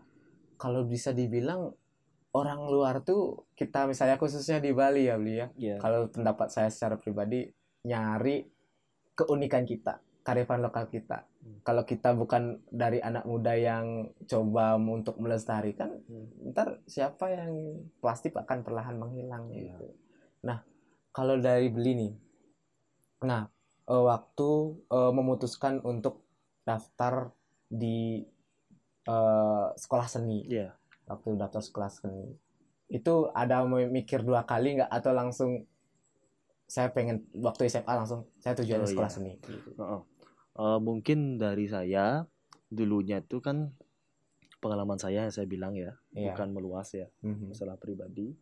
kalau 0.56 0.82
bisa 0.84 1.14
dibilang 1.14 1.70
orang 2.34 2.66
luar 2.66 3.06
tuh 3.06 3.46
kita 3.54 3.86
misalnya 3.86 4.18
khususnya 4.18 4.58
di 4.58 4.74
Bali 4.74 5.06
ya 5.06 5.16
Beli 5.22 5.36
ya 5.38 5.48
ya 5.56 5.76
kalau 5.78 6.10
pendapat 6.10 6.50
saya 6.50 6.70
secara 6.74 6.98
pribadi 6.98 7.46
nyari 7.86 8.42
keunikan 9.14 9.64
kita 9.64 10.02
karifan 10.24 10.64
lokal 10.64 10.88
kita 10.90 11.30
Hmm. 11.44 11.60
kalau 11.60 11.84
kita 11.84 12.16
bukan 12.16 12.64
dari 12.72 13.04
anak 13.04 13.28
muda 13.28 13.52
yang 13.52 14.08
coba 14.24 14.80
untuk 14.80 15.20
melestarikan 15.20 15.92
Hmm. 16.08 16.56
ntar 16.56 16.80
siapa 16.88 17.28
yang 17.36 17.52
pasti 18.00 18.32
akan 18.32 18.64
perlahan 18.64 18.96
menghilang 18.96 19.52
Iya. 19.52 19.76
gitu 19.76 19.88
nah 20.42 20.64
kalau 21.12 21.36
dari 21.36 21.68
beli 21.68 21.92
nih 22.00 22.14
nah 23.28 23.44
eh, 23.84 24.04
waktu 24.08 24.50
eh, 24.88 25.12
memutuskan 25.12 25.84
untuk 25.84 26.24
daftar 26.64 27.36
di 27.68 28.24
eh, 29.04 29.68
sekolah 29.76 30.08
seni 30.08 30.48
Iya. 30.48 30.72
Waktu 31.06 31.36
daftar 31.36 31.60
sekolah 31.60 31.90
seni 31.90 32.36
itu 32.88 33.14
ada 33.32 33.64
mau 33.64 33.80
mikir 33.80 34.22
dua 34.22 34.44
kali 34.44 34.78
nggak 34.78 34.92
atau 34.92 35.12
langsung 35.12 35.52
saya 36.64 36.90
pengen 36.90 37.28
waktu 37.38 37.68
SMA 37.68 37.94
langsung 37.94 38.26
saya 38.40 38.58
tujuan 38.58 38.82
Oh, 38.82 38.90
sekolah 38.90 39.10
iya. 39.10 39.16
seni 39.16 39.34
gitu. 39.40 39.70
Heeh. 39.78 40.02
Eh, 40.54 40.80
mungkin 40.80 41.38
dari 41.38 41.66
saya 41.66 42.26
dulunya 42.68 43.20
itu 43.20 43.38
kan 43.38 43.74
pengalaman 44.58 44.98
saya 44.98 45.26
yang 45.26 45.34
saya 45.34 45.46
bilang 45.46 45.76
ya 45.76 45.94
Iya. 46.12 46.34
bukan 46.34 46.50
meluas 46.52 46.94
ya 46.94 47.08
Mhm. 47.22 47.52
masalah 47.52 47.78
pribadi 47.78 48.34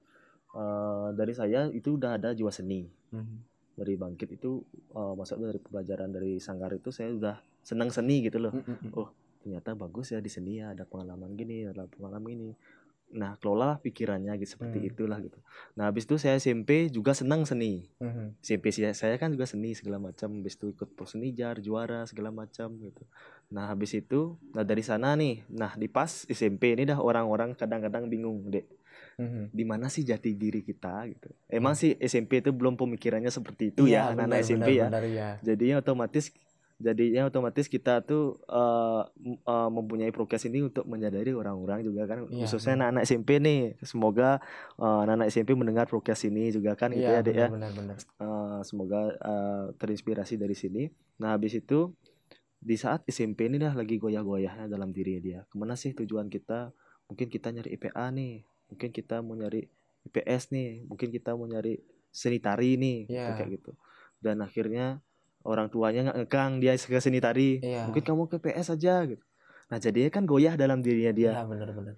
Eh, 0.52 1.08
dari 1.16 1.32
saya 1.32 1.72
itu 1.72 1.96
udah 1.96 2.20
ada 2.20 2.36
jiwa 2.36 2.52
seni 2.52 2.84
Mhm. 3.10 3.36
dari 3.74 3.96
bangkit 3.96 4.36
itu 4.36 4.60
eh, 4.92 5.14
maksudnya 5.16 5.48
dari 5.48 5.60
pembelajaran 5.60 6.12
dari 6.12 6.32
sanggar 6.38 6.72
itu 6.72 6.92
saya 6.92 7.08
udah 7.10 7.36
senang 7.64 7.88
seni 7.88 8.20
gitu 8.22 8.36
loh 8.38 8.52
Mhm. 8.52 8.92
Ternyata 9.42 9.74
bagus 9.74 10.14
ya 10.14 10.22
di 10.22 10.30
seni 10.30 10.62
ya 10.62 10.72
ada 10.72 10.86
pengalaman 10.86 11.34
gini 11.34 11.66
ada 11.66 11.90
pengalaman 11.90 12.32
ini 12.32 12.50
nah 13.12 13.36
kelola 13.36 13.76
pikirannya 13.82 14.40
gitu 14.40 14.56
seperti 14.56 14.78
Hmm. 14.80 14.90
itulah 14.94 15.20
gitu 15.20 15.40
nah 15.76 15.90
habis 15.90 16.08
itu 16.08 16.16
saya 16.16 16.38
SMP 16.38 16.88
juga 16.88 17.12
senang 17.12 17.44
seni 17.44 17.90
Mhm. 18.00 18.40
SMP 18.42 18.74
saya, 18.74 18.96
saya 18.96 19.20
kan 19.20 19.30
juga 19.36 19.44
seni 19.46 19.76
segala 19.76 20.00
macam 20.00 20.32
habis 20.40 20.56
itu 20.56 20.72
ikut 20.72 20.96
prosenijar 20.96 21.60
juara 21.60 22.08
segala 22.08 22.32
macam 22.32 22.72
gitu 22.80 23.04
nah 23.52 23.68
habis 23.68 23.92
itu 23.94 24.40
nah 24.56 24.64
dari 24.64 24.80
sana 24.80 25.12
nih 25.14 25.44
nah 25.52 25.76
di 25.76 25.92
pas 25.92 26.24
SMP 26.26 26.72
ini 26.72 26.88
dah 26.88 26.98
orang-orang 26.98 27.52
kadang-kadang 27.54 28.08
bingung 28.08 28.48
dek 28.48 28.70
Mhm. 29.20 29.52
di 29.52 29.64
mana 29.68 29.92
sih 29.92 30.08
jati 30.08 30.32
diri 30.34 30.64
kita 30.64 31.04
gitu. 31.12 31.28
Emang 31.52 31.76
sih 31.76 32.00
SMP 32.00 32.40
itu 32.40 32.56
belum 32.56 32.80
pemikirannya 32.80 33.28
seperti 33.28 33.76
itu 33.76 33.84
ya 33.86 34.08
Iya, 34.08 34.16
anak-anak 34.16 34.40
SMP 34.40 34.70
benar, 34.72 34.72
ya. 34.72 34.88
benar, 34.88 35.04
ya. 35.12 35.30
Jadinya 35.44 35.76
otomatis 35.80 36.26
jadinya 36.82 37.30
otomatis 37.30 37.66
kita 37.66 38.02
tuh 38.02 38.42
eh, 38.50 39.02
m- 39.22 39.40
eh, 39.40 39.70
mempunyai 39.70 40.10
progres 40.10 40.44
ini 40.44 40.66
untuk 40.66 40.84
menyadari 40.84 41.32
orang-orang 41.32 41.86
juga 41.86 42.10
kan 42.10 42.26
Iya, 42.28 42.44
khususnya 42.44 42.74
anak-anak 42.82 43.04
SMP 43.06 43.30
nih. 43.38 43.62
Semoga 43.82 44.42
eh, 44.76 45.00
anak-anak 45.06 45.28
SMP 45.30 45.54
mendengar 45.54 45.86
progres 45.86 46.22
ini 46.26 46.50
juga 46.50 46.74
kan 46.74 46.90
gitu 46.92 47.06
Iya, 47.06 47.22
ya, 47.22 47.26
Dek 47.26 47.36
ya. 47.38 47.48
benar, 47.48 47.72
benar. 47.72 47.96
Eh, 48.02 48.60
semoga 48.66 49.02
eh, 49.14 49.66
terinspirasi 49.78 50.36
dari 50.36 50.58
sini. 50.58 50.84
Nah, 51.22 51.38
habis 51.38 51.54
itu 51.54 51.94
di 52.62 52.78
saat 52.78 53.02
SMP 53.06 53.50
ini 53.50 53.58
dah 53.58 53.74
lagi 53.74 53.98
goyah-goyahnya 53.98 54.70
dalam 54.70 54.90
diri 54.90 55.18
dia. 55.18 55.46
Ke 55.50 55.56
mana 55.58 55.74
sih 55.74 55.94
tujuan 55.94 56.30
kita? 56.30 56.70
Mungkin 57.10 57.28
kita 57.28 57.50
nyari 57.50 57.74
IPA 57.74 58.06
nih, 58.14 58.34
mungkin 58.70 58.90
kita 58.90 59.20
mau 59.20 59.34
nyari 59.34 59.66
IPS 60.06 60.50
nih, 60.50 60.86
mungkin 60.86 61.10
kita 61.10 61.34
mau 61.34 61.46
nyari 61.46 61.78
seni 62.10 62.38
tari 62.38 62.78
nih, 62.78 63.10
Iya. 63.10 63.34
kayak 63.36 63.50
gitu. 63.58 63.72
Dan 64.22 64.40
akhirnya 64.40 65.02
orang 65.44 65.68
tuanya 65.68 66.10
nggak 66.10 66.18
ngekang 66.26 66.52
dia 66.60 66.74
ke 66.76 66.98
seni 66.98 67.18
tari. 67.18 67.60
Iya. 67.60 67.90
Mungkin 67.90 68.04
kamu 68.04 68.24
ke 68.28 68.38
PS 68.40 68.74
aja 68.74 69.06
gitu. 69.06 69.24
Nah, 69.72 69.80
jadinya 69.80 70.12
kan 70.12 70.28
goyah 70.28 70.60
dalam 70.60 70.84
dirinya 70.84 71.16
dia 71.16 71.32
Iya, 71.32 71.44
benar, 71.48 71.72
benar. 71.72 71.96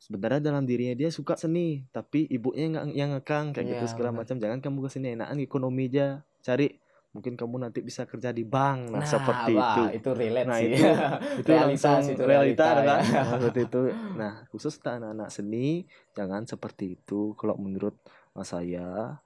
sebenarnya 0.00 0.40
dalam 0.40 0.64
dirinya 0.64 0.94
dia 0.96 1.10
suka 1.12 1.36
seni 1.36 1.84
tapi 1.90 2.24
ibunya 2.30 2.72
yang 2.72 2.88
yang 2.94 3.10
ngekang 3.18 3.52
kayak 3.52 3.76
gitu 3.76 3.84
Iya, 3.84 3.90
segala 3.92 4.10
macam 4.14 4.40
jangan 4.40 4.58
kamu 4.64 4.78
ke 4.86 4.88
sini 4.88 5.06
enakan 5.12 5.42
ekonomi 5.44 5.92
aja 5.92 6.24
cari 6.40 6.72
mungkin 7.10 7.34
kamu 7.34 7.66
nanti 7.66 7.82
bisa 7.82 8.06
kerja 8.06 8.30
di 8.30 8.46
bank 8.46 8.94
nah, 8.94 9.02
seperti 9.04 9.52
wah, 9.58 9.90
itu 9.90 10.00
itu 10.00 10.10
relate 10.14 10.46
Nah, 10.48 10.56
sih. 10.56 10.70
itu- 10.72 10.96
itu 11.42 11.50
langsung 11.52 12.14
itu, 12.16 12.22
realita, 12.24 12.64
realita, 12.64 12.80
kan 12.86 12.98
ya. 13.02 13.12
Nah, 13.12 13.26
seperti 13.36 13.60
itu 13.66 13.80
nah 14.22 14.32
khusus 14.48 14.74
anak-anak 14.80 15.28
seni 15.28 15.68
jangan 16.16 16.42
seperti 16.46 16.84
itu 16.96 17.34
kalau 17.36 17.58
menurut 17.58 17.98
saya 18.40 19.18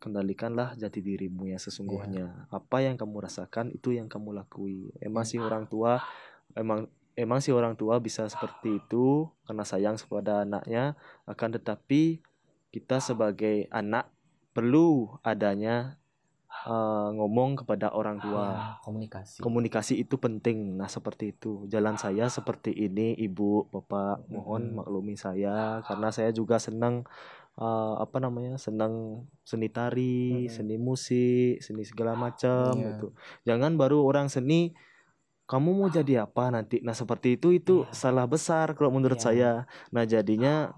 kendalikanlah 0.00 0.74
jati 0.80 1.04
dirimu 1.04 1.46
yang 1.52 1.60
sesungguhnya. 1.60 2.48
Apa 2.48 2.80
yang 2.80 2.96
kamu 2.96 3.20
rasakan 3.20 3.70
itu 3.70 3.92
yang 3.92 4.08
kamu 4.08 4.32
lakui. 4.32 4.90
Emang 4.98 5.28
sih 5.28 5.36
orang 5.36 5.68
tua 5.68 6.00
emang 6.56 6.88
emang 7.14 7.38
sih 7.44 7.52
orang 7.52 7.76
tua 7.76 8.00
bisa 8.00 8.24
seperti 8.26 8.80
itu 8.80 9.28
karena 9.44 9.62
sayang 9.62 10.00
kepada 10.00 10.48
anaknya. 10.48 10.96
Akan 11.28 11.52
tetapi 11.52 12.24
kita 12.72 12.98
sebagai 13.04 13.68
anak 13.68 14.08
perlu 14.56 15.20
adanya 15.20 16.00
uh, 16.66 17.08
ngomong 17.14 17.62
kepada 17.62 17.92
orang 17.92 18.18
tua. 18.18 18.46
Ya, 18.50 18.64
komunikasi. 18.82 19.36
komunikasi 19.42 19.94
itu 20.00 20.16
penting. 20.16 20.76
Nah, 20.76 20.90
seperti 20.90 21.36
itu. 21.36 21.66
Jalan 21.70 21.96
saya 22.00 22.26
seperti 22.32 22.74
ini, 22.74 23.14
Ibu, 23.16 23.70
Bapak, 23.70 24.26
mohon 24.30 24.80
maklumi 24.80 25.14
saya 25.14 25.84
karena 25.86 26.08
saya 26.10 26.30
juga 26.34 26.58
senang 26.58 27.06
eh, 27.60 27.94
apa 28.00 28.16
namanya? 28.18 28.56
senang 28.56 29.24
seni 29.44 29.68
tari, 29.68 30.48
Mm-mm. 30.48 30.52
seni 30.52 30.76
musik, 30.80 31.60
seni 31.60 31.84
segala 31.84 32.16
macam 32.16 32.72
Iya. 32.74 32.96
gitu. 32.96 33.06
Jangan 33.44 33.76
baru 33.76 34.00
orang 34.02 34.32
seni 34.32 34.72
kamu 35.44 35.70
mau 35.76 35.90
jadi 35.90 36.24
apa 36.24 36.48
nanti? 36.48 36.78
Nah, 36.80 36.94
seperti 36.94 37.36
itu 37.36 37.52
itu 37.52 37.84
Iya. 37.84 37.92
salah 37.92 38.24
besar 38.24 38.72
kalau 38.72 38.94
menurut 38.94 39.20
Iya. 39.20 39.26
saya. 39.26 39.50
Nah, 39.92 40.04
jadinya 40.08 40.72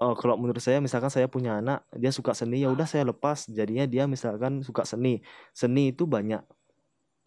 Oh, 0.00 0.16
kalau 0.16 0.40
menurut 0.40 0.64
saya 0.64 0.80
misalkan 0.80 1.12
saya 1.12 1.28
punya 1.28 1.60
anak, 1.60 1.84
dia 1.92 2.08
suka 2.08 2.32
seni 2.32 2.64
ya 2.64 2.72
udah 2.72 2.88
saya 2.88 3.04
lepas. 3.04 3.44
Jadinya 3.44 3.84
dia 3.84 4.08
misalkan 4.08 4.64
suka 4.64 4.88
seni. 4.88 5.20
Seni 5.52 5.92
itu 5.92 6.08
banyak. 6.08 6.40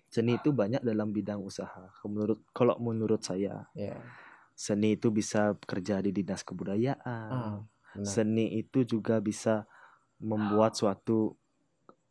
Seni 0.10 0.42
itu 0.42 0.50
banyak 0.50 0.82
dalam 0.82 1.14
bidang 1.14 1.38
usaha. 1.46 1.94
Menurut 2.02 2.42
kalau 2.50 2.74
menurut 2.82 3.22
saya, 3.22 3.70
Iya. 3.78 4.02
seni 4.58 4.98
itu 4.98 5.14
bisa 5.14 5.54
kerja 5.70 6.02
di 6.02 6.18
dinas 6.18 6.42
kebudayaan. 6.42 7.30
Ah, 7.30 7.62
benar. 7.96 8.06
Seni 8.06 8.46
itu 8.58 8.84
juga 8.86 9.22
bisa 9.24 9.66
membuat 10.22 10.76
suatu 10.78 11.36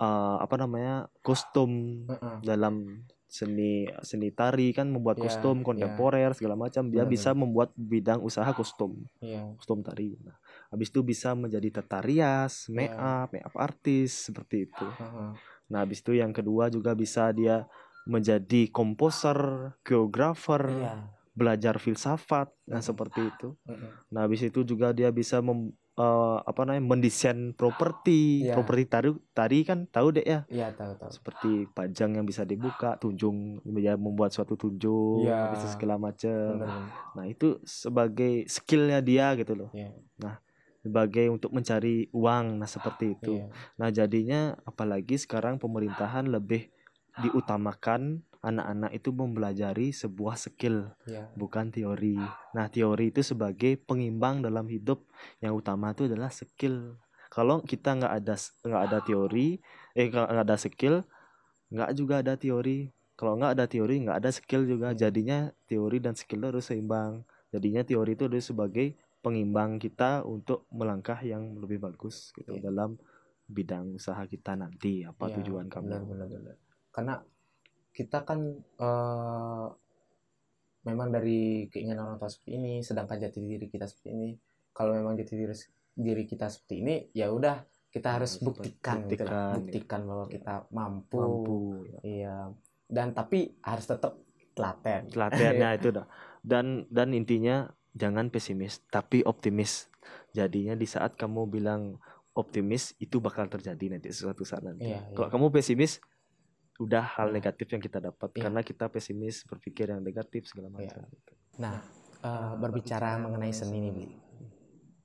eh, 0.00 0.36
apa 0.42 0.54
namanya? 0.58 1.06
kostum 1.22 1.70
Heeh. 2.10 2.36
dalam 2.42 3.06
seni 3.32 3.88
seni 4.04 4.28
tari 4.28 4.76
kan 4.76 4.92
membuat 4.92 5.16
Iya, 5.16 5.24
kostum 5.24 5.56
iya. 5.60 5.64
kontemporer 5.64 6.30
segala 6.36 6.54
macam. 6.58 6.90
Dia 6.92 7.04
Benar, 7.06 7.12
bisa 7.14 7.30
membuat 7.32 7.70
bidang 7.78 8.20
usaha 8.20 8.48
kostum 8.52 9.08
Iya. 9.22 9.56
kostum 9.56 9.80
tari. 9.86 10.18
Nah, 10.26 10.36
habis 10.74 10.90
itu 10.90 11.00
bisa 11.06 11.32
menjadi 11.38 11.80
tata 11.80 12.02
rias, 12.02 12.66
make 12.68 12.92
Ya. 12.98 13.24
up, 13.24 13.28
make 13.32 13.46
up 13.46 13.54
artis 13.56 14.28
seperti 14.28 14.66
itu. 14.68 14.86
Heeh. 14.98 15.32
Nah, 15.72 15.78
habis 15.86 16.02
itu 16.04 16.12
yang 16.18 16.34
kedua 16.34 16.68
juga 16.68 16.92
bisa 16.92 17.30
dia 17.32 17.64
menjadi 18.04 18.68
komposer, 18.74 19.72
geografer, 19.86 20.62
Iya. 20.66 20.92
Belajar 21.32 21.80
filsafat, 21.80 22.52
nah 22.68 22.80
Mm. 22.80 22.86
seperti 22.86 23.20
itu. 23.32 23.56
Heeh. 23.64 23.90
Nah, 24.12 24.28
habis 24.28 24.44
itu 24.44 24.60
juga 24.62 24.92
dia 24.92 25.08
bisa 25.08 25.40
mem, 25.40 25.72
eh, 25.96 26.38
apa 26.44 26.68
namanya 26.68 26.84
mendesain 26.84 27.56
properti, 27.56 28.44
Iya. 28.48 28.54
properti 28.56 28.82
tari, 28.88 29.10
tari 29.32 29.58
kan 29.64 29.88
tahu 29.88 30.12
deh 30.12 30.24
ya, 30.24 30.44
Iya, 30.52 30.68
tahu 30.76 30.92
tahu. 31.00 31.10
seperti 31.10 31.50
pajang 31.72 32.20
yang 32.20 32.26
bisa 32.28 32.44
dibuka, 32.44 33.00
tunjung, 33.00 33.64
dia 33.64 33.96
membuat 33.96 34.36
suatu 34.36 34.52
tunjung, 34.56 35.24
habis 35.32 35.64
itu 35.64 35.68
segala 35.72 35.96
macam. 35.96 36.60
Nah, 37.16 37.24
itu 37.24 37.56
sebagai 37.64 38.44
skillnya 38.48 39.00
dia 39.00 39.32
gitu 39.36 39.56
loh. 39.56 39.70
Iya. 39.72 39.90
sebagai 40.82 41.30
untuk 41.30 41.54
mencari 41.54 42.10
uang 42.10 42.58
nah 42.58 42.66
seperti 42.66 43.14
itu 43.14 43.38
Iya. 43.38 43.46
nah 43.78 43.88
jadinya 43.94 44.58
apalagi 44.66 45.14
sekarang 45.14 45.62
pemerintahan 45.62 46.26
lebih 46.26 46.74
diutamakan 47.14 48.26
anak-anak 48.42 48.90
itu 48.92 49.14
mempelajari 49.14 49.94
sebuah 49.94 50.34
skill 50.36 50.90
Iya. 51.06 51.30
bukan 51.38 51.70
teori. 51.70 52.18
Nah 52.52 52.66
teori 52.68 53.14
itu 53.14 53.22
sebagai 53.22 53.78
pengimbang 53.78 54.42
dalam 54.42 54.66
hidup. 54.66 55.06
Yang 55.38 55.62
utama 55.64 55.94
itu 55.94 56.10
adalah 56.10 56.28
skill. 56.28 56.98
Kalau 57.32 57.62
kita 57.64 57.96
nggak 57.96 58.12
ada 58.12 58.34
nggak 58.36 58.82
ada 58.90 58.98
teori 59.00 59.56
eh 59.96 60.06
nggak 60.10 60.42
ada 60.44 60.56
skill 60.58 61.06
nggak 61.72 61.90
juga 61.96 62.20
ada 62.20 62.34
teori. 62.36 62.90
Kalau 63.16 63.38
nggak 63.38 63.52
ada 63.56 63.64
teori 63.70 63.94
nggak 64.04 64.18
ada 64.18 64.30
skill 64.34 64.66
juga. 64.66 64.92
Jadinya 64.92 65.48
teori 65.70 66.02
dan 66.02 66.18
skill 66.18 66.42
harus 66.50 66.68
seimbang. 66.68 67.22
Jadinya 67.54 67.86
teori 67.86 68.12
itu 68.18 68.26
harus 68.28 68.44
sebagai 68.50 68.98
pengimbang 69.22 69.78
kita 69.78 70.26
untuk 70.26 70.66
melangkah 70.74 71.16
yang 71.22 71.54
lebih 71.56 71.78
bagus 71.78 72.34
gitu 72.34 72.58
Iya. 72.58 72.68
dalam 72.68 72.98
bidang 73.46 73.94
usaha 73.96 74.20
kita 74.26 74.58
nanti. 74.58 75.06
Apa 75.06 75.30
Iya, 75.30 75.40
tujuan 75.40 75.70
kamu? 75.70 75.86
benar, 75.86 76.02
benar, 76.04 76.26
benar. 76.28 76.56
Karena 76.90 77.14
kita 77.92 78.24
kan 78.24 78.40
eh, 78.58 79.66
memang 80.82 81.08
dari 81.08 81.68
keinginan 81.68 82.02
orang 82.04 82.18
tua 82.18 82.26
seperti 82.26 82.56
ini, 82.56 82.72
sedangkan 82.80 83.20
jati 83.20 83.38
diri 83.40 83.66
kita 83.66 83.86
seperti 83.86 84.08
ini. 84.10 84.30
Kalau 84.72 84.92
memang 84.92 85.14
jati 85.14 85.34
diri 85.34 85.54
diri 85.92 86.24
kita 86.24 86.48
seperti 86.48 86.74
ini, 86.80 86.94
ya 87.12 87.28
udah 87.28 87.60
kita 87.88 88.16
harus 88.16 88.34
Harus 88.34 88.42
buktikan, 88.42 89.04
gitu 89.06 89.22
lah. 89.22 89.28
buktikan, 89.28 89.36
ya. 89.38 89.56
buktikan 89.60 90.00
bahwa 90.02 90.24
Iya. 90.24 90.32
kita 90.32 90.54
mampu. 90.70 91.18
mampu 91.18 91.56
ya. 91.86 91.98
Iya. 92.02 92.36
Dan 92.88 93.06
tapi 93.12 93.38
harus 93.60 93.86
tetap 93.86 94.12
telaten. 94.52 95.08
latihannya 95.08 95.68
itu 95.80 95.88
dah 95.90 96.04
dan 96.42 96.84
dan 96.88 97.12
intinya 97.12 97.64
jangan 97.92 98.28
pesimis 98.28 98.84
tapi 98.86 99.24
optimis 99.24 99.88
jadinya 100.28 100.74
di 100.74 100.84
saat 100.84 101.16
kamu 101.16 101.48
bilang 101.48 101.96
optimis 102.32 102.92
itu 102.98 103.16
bakal 103.16 103.48
terjadi 103.48 103.96
nanti 103.96 104.12
suatu 104.12 104.44
saat 104.44 104.60
nanti 104.60 104.92
Iya, 104.92 105.08
kalau 105.14 105.28
iya. 105.28 105.32
kamu 105.32 105.46
pesimis 105.48 106.04
udah 106.82 107.04
hal 107.16 107.30
Iya. 107.30 107.34
negatif 107.38 107.66
yang 107.70 107.82
kita 107.82 107.98
dapat 108.02 108.28
Iya. 108.34 108.42
karena 108.48 108.60
kita 108.66 108.84
pesimis 108.90 109.46
berpikir 109.46 109.86
yang 109.94 110.02
negatif 110.02 110.50
segala 110.50 110.68
Iya. 110.74 110.98
macam 110.98 111.04
Nah, 111.60 111.76
eh, 112.24 112.52
berbicara 112.58 113.20
mengenai 113.20 113.52
seni 113.52 113.78
nih, 113.78 113.92
Bli. 113.92 114.08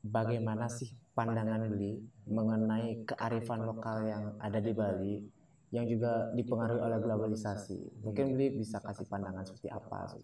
Bagaimana 0.08 0.72
sih 0.72 0.96
pandangan 1.12 1.68
Bli 1.68 2.00
mengenai 2.28 3.04
kearifan 3.04 3.68
lokal 3.68 3.98
yang 4.08 4.24
ada 4.40 4.60
di 4.64 4.72
Bali 4.72 5.16
yang 5.76 5.84
juga 5.84 6.32
dipengaruhi 6.32 6.80
oleh 6.80 7.00
globalisasi? 7.04 8.00
Mungkin 8.02 8.34
Bli 8.40 8.56
bisa 8.64 8.80
kasih 8.80 9.06
pandangan 9.12 9.44
seperti 9.44 9.68
apa? 9.70 10.16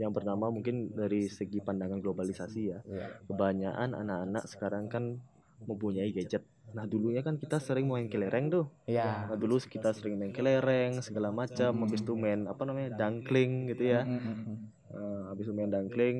yang 0.00 0.12
pertama 0.16 0.48
mungkin 0.48 0.96
dari 0.96 1.28
segi 1.28 1.60
pandangan 1.60 2.00
globalisasi 2.00 2.60
ya 2.64 2.80
Iya. 2.88 3.06
kebanyakan 3.28 3.90
anak-anak 3.92 4.44
sekarang 4.48 4.88
kan 4.88 5.20
mempunyai 5.68 6.08
gadget 6.16 6.42
nah 6.72 6.84
dulunya 6.88 7.20
kan 7.20 7.36
kita 7.36 7.56
sering 7.60 7.86
main 7.86 8.08
kelereng 8.08 8.48
tuh 8.48 8.66
Iya. 8.88 9.28
nah 9.28 9.36
dulu 9.36 9.60
kita 9.60 9.92
sering 9.92 10.16
main 10.16 10.32
kelereng 10.32 10.98
segala 11.00 11.28
macam 11.30 11.72
habis 11.84 12.00
itu 12.00 12.12
main 12.16 12.48
apa 12.48 12.62
namanya 12.64 12.90
dangkling 12.96 13.68
gitu 13.70 13.84
ya 13.94 14.02
Mm, 14.04 14.18
mm, 14.18 14.36
mm. 14.48 14.58
Eh, 14.92 15.20
habis 15.32 15.44
itu 15.48 15.54
main 15.56 15.72
dangkling 15.72 16.16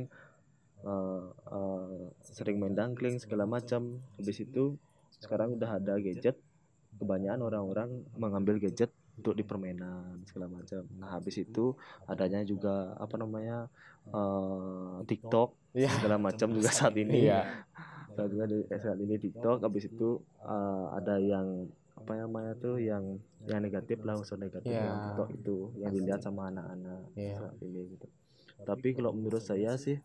eh, 0.83 1.25
eh, 1.53 2.01
sering 2.25 2.57
main 2.57 2.73
dangkling 2.73 3.17
segala 3.21 3.45
macam 3.45 3.83
habis 4.17 4.39
itu 4.41 4.77
sekarang 5.21 5.57
udah 5.57 5.77
ada 5.77 5.95
gadget 5.99 6.37
kebanyakan 6.97 7.41
orang-orang 7.43 7.91
mengambil 8.15 8.57
gadget 8.57 8.89
untuk 9.13 9.37
di 9.37 9.45
permainan 9.45 10.25
segala 10.25 10.49
macam 10.49 10.83
nah 10.97 11.17
habis 11.17 11.37
itu 11.37 11.77
adanya 12.07 12.41
juga 12.43 12.97
apa 12.97 13.17
namanya 13.17 13.69
eh, 14.09 14.97
TikTok 15.07 15.49
Iya. 15.73 15.89
segala 15.89 16.17
macam 16.21 16.49
juga 16.53 16.69
saat 16.69 16.93
ini 16.95 17.29
Iya. 17.29 17.65
Saat 18.13 18.31
ini 18.31 18.59
saat 18.69 18.99
ini 18.99 19.17
TikTok 19.17 19.59
habis 19.63 19.85
itu 19.87 20.09
eh, 20.43 20.87
ada 20.93 21.17
yang 21.17 21.67
apa 21.93 22.13
namanya 22.19 22.53
tuh 22.57 22.81
yang 22.81 23.21
yang 23.47 23.61
negatif 23.63 24.01
lah 24.03 24.17
unsur 24.19 24.41
negatif 24.41 24.73
Iya. 24.73 24.85
yang 24.91 24.99
TikTok 25.07 25.29
itu 25.33 25.57
yang 25.79 25.91
dilihat 25.93 26.21
sama 26.21 26.49
anak-anak 26.49 27.01
Iya. 27.15 27.37
saat 27.39 27.57
ini 27.63 27.81
gitu 27.95 28.07
tapi 28.63 28.95
kalau 28.95 29.11
menurut 29.13 29.43
saya 29.43 29.75
sih 29.77 29.99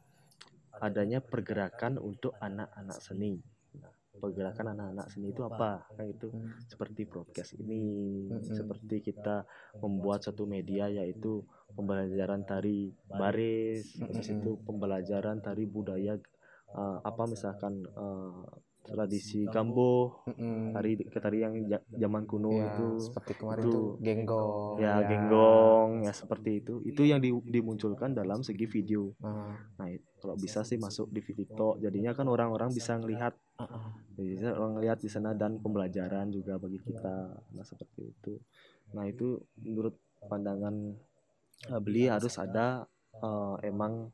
adanya 0.78 1.20
pergerakan 1.20 1.98
untuk 1.98 2.34
anak-anak 2.40 3.00
seni 3.02 3.42
Nah, 3.78 3.94
pergerakan 4.18 4.74
anak-anak 4.74 5.08
seni 5.10 5.30
itu 5.30 5.42
apa 5.42 5.86
kan 5.94 6.06
itu 6.06 6.34
Mm. 6.34 6.66
seperti 6.66 7.02
broadcast 7.06 7.54
ini 7.56 7.82
Mm-mm. 8.30 8.42
seperti 8.54 8.96
kita 9.04 9.46
membuat 9.78 10.26
satu 10.26 10.46
media 10.46 10.90
yaitu 10.90 11.46
pembelajaran 11.74 12.42
tari 12.42 12.90
baris 13.06 13.94
habis 14.02 14.28
Mm-mm. 14.28 14.38
itu 14.42 14.52
pembelajaran 14.66 15.38
tari 15.38 15.66
budaya 15.66 16.18
eh, 16.78 16.98
apa 17.02 17.24
misalkan 17.26 17.82
eh, 17.82 18.42
tradisi 18.88 19.44
tari 20.72 20.96
tari 21.12 21.38
yang 21.38 21.60
ja- 21.68 21.84
zaman 21.92 22.24
kuno 22.24 22.56
Ya, 22.56 22.72
itu. 22.72 22.88
seperti 23.04 23.36
kemarin 23.36 23.64
itu. 23.64 23.72
tuh 23.74 23.88
genggong. 24.00 24.80
ya 24.80 24.94
genggong 25.04 25.90
ya 26.08 26.14
seperti 26.14 26.52
itu. 26.62 26.74
itu. 26.86 27.02
Yang 27.04 27.20
di- 27.22 27.52
dimunculkan 27.52 28.16
dalam 28.16 28.40
segi 28.42 28.64
video. 28.64 29.12
Ah, 29.20 29.60
nah 29.76 29.92
it- 29.92 30.08
kalau 30.18 30.34
bisa 30.36 30.64
sih 30.64 30.78
masuk 30.78 31.12
di 31.12 31.20
TikTok. 31.20 31.78
Jadinya 31.78 32.16
kan 32.16 32.26
orang-orang 32.26 32.72
bisa 32.72 32.96
ngelihat. 32.96 33.36
Ah. 33.58 33.92
bisa 34.16 34.50
orang 34.50 34.80
lihat 34.80 34.98
di 34.98 35.10
sana 35.10 35.34
dan 35.34 35.58
pembelajaran 35.58 36.32
juga 36.32 36.56
bagi 36.56 36.80
kita. 36.80 37.16
Nah 37.52 37.62
seperti 37.62 38.02
itu. 38.08 38.34
Nah 38.90 39.04
itu 39.04 39.36
menurut 39.60 39.94
pandangan 40.24 40.74
eh, 41.68 41.82
beli 41.84 42.08
harus 42.08 42.34
ada 42.36 42.88
eh, 43.14 43.56
emang 43.64 44.10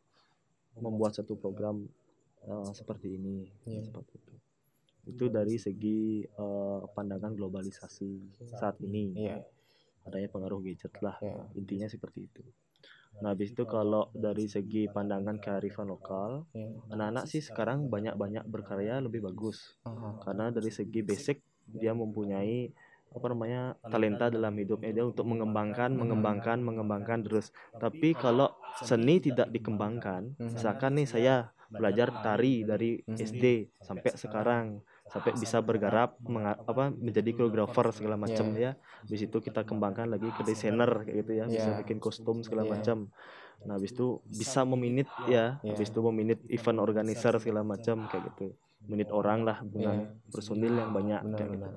membuat 0.75 1.13
satu 1.13 1.37
program 1.37 1.85
uh, 2.45 2.71
seperti 2.71 3.15
ini 3.15 3.47
Iya. 3.65 3.83
seperti 3.83 4.13
itu 4.17 4.33
itu 5.03 5.25
dari 5.27 5.59
segi 5.59 6.23
uh, 6.39 6.87
pandangan 6.89 7.35
globalisasi 7.35 8.11
saat 8.49 8.79
ini 8.79 9.11
Iya. 9.19 9.43
adanya 10.03 10.27
pengaruh 10.27 10.59
gadget 10.61 10.93
lah 10.99 11.19
Iya. 11.19 11.43
intinya 11.53 11.87
seperti 11.87 12.27
itu 12.27 12.43
nah 13.21 13.29
habis 13.29 13.53
itu 13.53 13.63
kalau 13.63 14.09
dari 14.11 14.49
segi 14.49 14.89
pandangan 14.89 15.37
kearifan 15.37 15.87
lokal 15.87 16.47
Iya. 16.51 16.71
anak-anak 16.89 17.25
sih 17.27 17.39
sekarang 17.39 17.87
banyak-banyak 17.87 18.43
berkarya 18.45 18.99
lebih 18.99 19.21
bagus 19.21 19.75
Aha. 19.83 20.17
karena 20.21 20.49
dari 20.49 20.71
segi 20.71 20.99
basic 21.01 21.37
dia 21.63 21.91
mempunyai 21.93 22.71
apa 23.13 23.29
namanya 23.29 23.77
talenta 23.85 24.25
dalam 24.25 24.57
hidupnya 24.57 24.89
dia 24.89 25.05
untuk 25.05 25.29
mengembangkan 25.29 25.93
mengembangkan 25.93 26.57
mengembangkan 26.59 27.21
terus 27.21 27.53
tapi 27.77 28.17
kalau 28.17 28.49
seni 28.81 29.21
tidak 29.21 29.53
dikembangkan 29.53 30.33
Mhm. 30.33 30.57
misalkan 30.57 30.97
nih 30.97 31.05
saya 31.05 31.35
belajar 31.73 32.07
tari 32.21 32.63
dari. 32.63 33.01
SD 33.03 33.45
sampai 33.79 34.11
sekarang. 34.13 34.65
sampai 35.03 35.35
bisa 35.35 35.61
bergarap 35.61 36.17
apa 36.57 36.89
menjadi 36.89 37.35
koreografer 37.35 37.93
segala 37.93 38.17
macam 38.17 38.49
ya. 38.55 38.73
Di 39.03 39.13
situ 39.13 39.37
kita 39.37 39.61
kembangkan 39.61 40.09
lagi 40.09 40.25
ke 40.31 40.41
desainer 40.41 40.89
kayak 41.05 41.17
gitu 41.21 41.31
ya. 41.37 41.45
Bisa 41.45 41.69
Iya. 41.69 41.79
bikin 41.83 41.97
kostum 41.99 42.41
segala 42.41 42.65
Iya. 42.65 42.71
macam. 42.73 42.97
Nah 43.61 43.77
habis 43.77 43.93
itu 43.93 44.23
bisa 44.25 44.65
meminit 44.65 45.05
ya. 45.27 45.61
Iya. 45.61 45.75
habis 45.75 45.93
itu 45.93 45.99
meminit 46.01 46.39
event 46.49 46.79
organizer 46.79 47.35
segala 47.37 47.61
macam 47.61 48.09
kayak 48.09 48.25
gitu. 48.33 48.57
Menit 48.83 49.13
orang 49.13 49.45
lah 49.45 49.61
dengan 49.61 50.07
Iya. 50.07 50.33
personil 50.33 50.73
yang 50.73 50.89
banyak 50.89 51.21
kayak 51.35 51.49
gitu. 51.51 51.69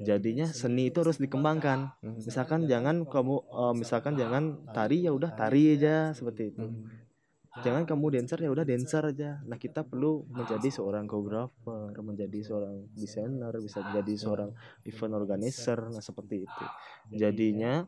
jadinya 0.00 0.46
seni 0.48 0.88
itu 0.88 1.04
harus 1.04 1.20
dikembangkan. 1.20 1.92
Mhm. 2.00 2.24
misalkan 2.24 2.60
jangan 2.64 3.04
kamu 3.04 3.36
eh, 3.44 3.74
misalkan 3.76 4.16
jangan 4.16 4.66
tari. 4.72 5.04
ya 5.04 5.12
udah 5.12 5.30
tari 5.30 5.76
aja 5.76 6.10
seperti 6.10 6.56
itu. 6.56 6.64
Mhm. 6.64 7.09
Jangan 7.58 7.82
kamu 7.82 8.14
dancer 8.14 8.38
ya 8.38 8.50
udah 8.54 8.62
dancer. 8.62 9.02
aja. 9.02 9.42
Nah 9.42 9.58
kita 9.58 9.82
perlu 9.82 10.22
menjadi 10.30 10.70
seorang 10.70 11.10
koreografer 11.10 11.98
menjadi 11.98 12.38
seorang 12.46 12.86
desainer 12.94 13.50
bisa 13.58 13.82
menjadi 13.82 14.14
seorang 14.14 14.50
event 14.86 15.14
organizer. 15.18 15.78
Nah 15.90 16.02
seperti 16.02 16.46
itu. 16.46 16.64
Jadinya 17.10 17.82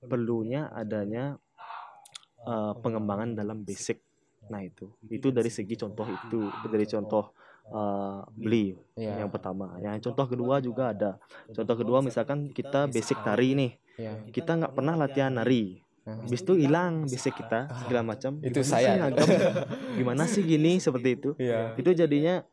perlunya 0.00 0.72
adanya 0.72 1.36
eh, 2.40 2.74
pengembangan 2.80 3.36
dalam 3.36 3.60
basic. 3.60 4.00
Nah 4.48 4.64
itu. 4.64 4.88
itu 5.12 5.28
dari 5.28 5.50
segi 5.52 5.76
contoh 5.76 6.06
itu 6.08 6.48
dari 6.72 6.86
contoh 6.88 7.36
eh, 7.68 8.20
beli. 8.32 8.72
Iya. 8.96 9.20
yang 9.20 9.30
pertama. 9.30 9.76
Yang 9.76 10.08
contoh 10.08 10.24
kedua 10.24 10.64
juga 10.64 10.96
ada. 10.96 11.20
contoh 11.52 11.76
kedua 11.76 12.00
misalkan 12.00 12.48
kita 12.48 12.88
basic 12.88 13.20
tari 13.20 13.52
nih. 13.52 13.72
Iya. 13.96 14.28
kita 14.28 14.60
nggak 14.60 14.76
pernah 14.76 14.92
latihan 14.92 15.32
nari 15.32 15.85
Habis 16.06 16.46
itu 16.46 16.54
hilang 16.54 17.02
basic 17.02 17.34
kita 17.34 17.66
segala 17.82 18.14
macam. 18.14 18.38
Itu 18.38 18.62
Gimana 18.62 18.70
saya. 18.70 18.90
ngagam? 19.02 19.26
Gimana 19.98 20.22
sih 20.30 20.46
gini 20.46 20.78
seperti 20.78 21.18
itu? 21.18 21.30
Iya. 21.34 21.74
Itu 21.74 21.90
jadinya 21.98 22.46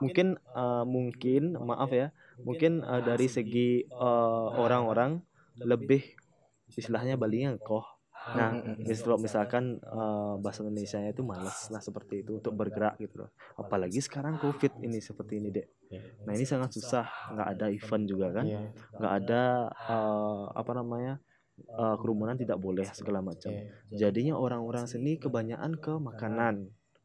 mungkin 0.00 0.40
eh, 0.40 0.84
mungkin 0.88 1.42
maaf 1.60 1.92
ya, 1.92 2.08
mungkin 2.40 2.80
eh, 2.80 3.02
dari 3.04 3.28
segi 3.28 3.84
eh, 3.84 4.46
orang-orang 4.56 5.20
lebih 5.60 6.00
istilahnya 6.72 7.20
Balinya 7.20 7.52
koh. 7.60 7.84
Nah, 8.28 8.50
mm, 8.52 8.82
mm. 8.82 8.84
misal 8.84 9.16
misalkan 9.20 9.64
eh, 9.84 10.34
bahasa 10.40 10.64
Indonesia 10.64 11.04
itu 11.04 11.20
malas 11.20 11.68
lah 11.68 11.84
seperti 11.84 12.24
itu 12.24 12.40
untuk 12.40 12.56
bergerak 12.56 12.96
gitu 12.96 13.28
loh. 13.28 13.30
Apalagi 13.60 14.00
sekarang 14.00 14.40
Covid 14.40 14.80
ini 14.80 15.04
seperti 15.04 15.36
ini, 15.36 15.52
Dek. 15.52 15.68
Nah, 16.24 16.32
ini 16.32 16.48
sangat 16.48 16.72
susah, 16.72 17.04
nggak 17.36 17.48
ada 17.56 17.66
event 17.68 18.04
juga 18.08 18.40
kan? 18.40 18.44
Iya. 18.48 18.72
nggak 18.96 19.12
ada 19.24 19.42
eh, 19.68 20.44
apa 20.56 20.72
namanya 20.72 21.20
eh, 21.66 21.96
kerumunan 21.98 22.34
tidak 22.34 22.58
boleh 22.58 22.86
segala 22.90 23.18
macam. 23.20 23.50
Iya. 23.50 24.08
Jadinya 24.08 24.34
orang-orang 24.34 24.86
seni 24.86 25.16
kebanyakan 25.16 25.72
ke 25.76 25.92
makanan, 25.94 26.54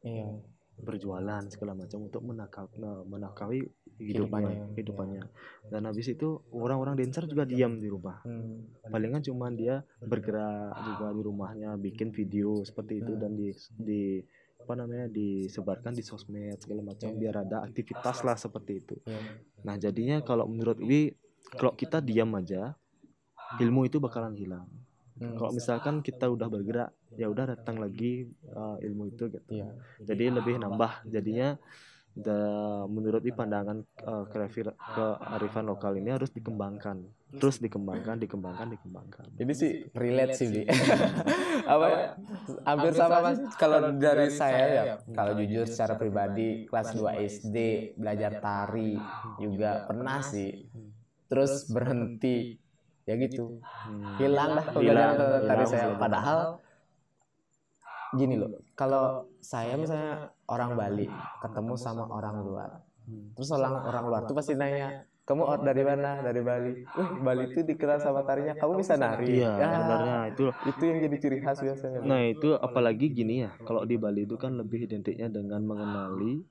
Iya. 0.00 0.38
berjualan 0.74 1.42
segala 1.48 1.72
macam 1.72 2.02
untuk 2.02 2.20
menakau, 2.20 2.66
menakaui 3.06 3.62
Kehidupannya. 3.94 4.74
hidupnya, 4.74 4.74
hidupannya. 4.74 5.22
Dan 5.70 5.86
habis 5.86 6.10
itu 6.10 6.42
orang-orang 6.50 6.98
dancer 6.98 7.24
juga 7.24 7.46
diam 7.46 7.78
di 7.78 7.86
rumah. 7.86 8.18
Hmm. 8.26 8.66
Palingan 8.82 9.22
cuma 9.22 9.48
dia 9.48 9.86
bergerak 10.02 10.74
juga 10.84 11.14
di 11.14 11.22
rumahnya, 11.22 11.78
bikin 11.78 12.10
video 12.10 12.58
seperti 12.60 12.98
itu 13.00 13.14
dan 13.14 13.38
di 13.38 13.54
di 13.70 14.02
apa 14.58 14.74
namanya 14.74 15.06
disebarkan 15.06 15.92
di 15.92 16.00
sosmed 16.00 16.56
segala 16.58 16.82
macam 16.82 17.06
Iya. 17.06 17.18
biar 17.20 17.34
ada 17.44 17.62
aktivitas 17.62 18.24
lah 18.24 18.34
seperti 18.34 18.72
itu. 18.80 18.96
Iya. 19.06 19.20
Nah, 19.62 19.78
jadinya 19.78 20.18
kalau 20.26 20.50
menurut 20.50 20.80
Wi, 20.80 21.14
kalau 21.54 21.70
kita 21.72 22.00
diam 22.00 22.34
aja, 22.34 22.74
ilmu 23.60 23.86
itu 23.86 24.02
bakalan 24.02 24.34
hilang. 24.34 24.66
Hmm. 25.14 25.38
Kalau 25.38 25.50
misalkan 25.54 26.02
kita 26.02 26.26
udah 26.26 26.50
bergerak, 26.50 26.90
ya 27.14 27.30
udah 27.30 27.54
datang 27.54 27.78
lagi 27.78 28.26
uh, 28.50 28.76
ilmu 28.82 29.14
itu 29.14 29.30
gitu. 29.30 29.38
Iya. 29.46 29.70
Jadi 30.02 30.24
lebih 30.26 30.58
nambah. 30.58 31.06
Jadinya 31.06 31.54
da- 32.14 32.86
menurut 32.90 33.22
Wi 33.22 33.30
pandangan 33.30 33.82
uh, 34.06 34.24
kearifan 34.26 34.74
kearifan 34.74 35.64
lokal 35.66 35.94
ini 35.98 36.10
harus 36.10 36.34
dikembangkan. 36.34 37.06
Terus 37.34 37.58
dikembangkan, 37.58 38.14
dikembangkan, 38.22 38.78
dikembangkan. 38.78 39.26
Ini 39.38 39.52
sih 39.58 39.90
relate 39.90 40.38
sih, 40.38 40.46
Bi. 40.54 40.62
Apa 41.74 41.86
ya? 41.90 41.98
Hampir 42.62 42.92
sama 42.94 43.34
sih 43.34 43.46
kalau 43.58 43.90
dari 43.94 44.30
saya 44.30 44.66
ya. 44.70 44.82
Kalau 45.02 45.34
jujur 45.38 45.66
secara 45.66 45.98
pribadi 45.98 46.66
kelas 46.70 46.94
2 46.94 47.26
SD 47.26 47.56
belajar 47.98 48.38
tari 48.38 48.94
juga 49.42 49.86
pernah 49.86 50.22
sih. 50.22 50.70
Terus 51.26 51.66
berhenti 51.66 52.63
ya 53.04 53.14
gitu. 53.16 53.60
Hmm. 53.60 54.16
Hilang 54.16 54.50
dah 54.54 54.64
pelajaran 54.66 55.12
tari 55.44 55.64
hilang, 55.64 55.66
saya. 55.66 55.86
Padahal 55.94 56.38
gini 58.14 58.34
loh, 58.34 58.62
kalau 58.72 59.26
saya 59.38 59.74
misalnya 59.74 60.30
orang 60.46 60.72
Bali 60.74 61.06
ketemu 61.40 61.74
sama 61.74 62.06
orang 62.06 62.36
luar, 62.40 62.70
Hmm. 63.04 63.34
terus 63.34 63.50
orang 63.50 63.84
orang 63.84 64.04
luar 64.06 64.20
tuh 64.24 64.32
pasti 64.32 64.54
nanya, 64.54 65.04
kamu 65.24 65.42
or- 65.42 65.60
dari 65.60 65.82
mana? 65.82 66.20
Dari 66.20 66.40
Bali. 66.40 66.72
Wih, 66.84 67.10
Bali 67.20 67.42
itu 67.48 67.60
dikenal 67.60 67.98
sama 67.98 68.22
tarinya. 68.22 68.54
Kamu 68.54 68.78
bisa 68.78 68.94
nari. 68.94 69.40
Iya, 69.40 69.50
Ya, 69.56 69.68
sebenarnya 69.74 70.16
itu 70.30 70.44
itu 70.64 70.82
yang 70.86 70.98
jadi 71.02 71.16
ciri 71.18 71.38
khas 71.42 71.58
biasanya. 71.60 72.00
Nah 72.00 72.20
itu 72.24 72.54
apalagi 72.54 73.06
gini 73.10 73.44
ya, 73.44 73.50
kalau 73.64 73.84
di 73.84 73.96
Bali 73.96 74.24
itu 74.24 74.36
kan 74.36 74.54
lebih 74.54 74.84
identiknya 74.84 75.28
dengan 75.28 75.60
mengenali 75.64 76.44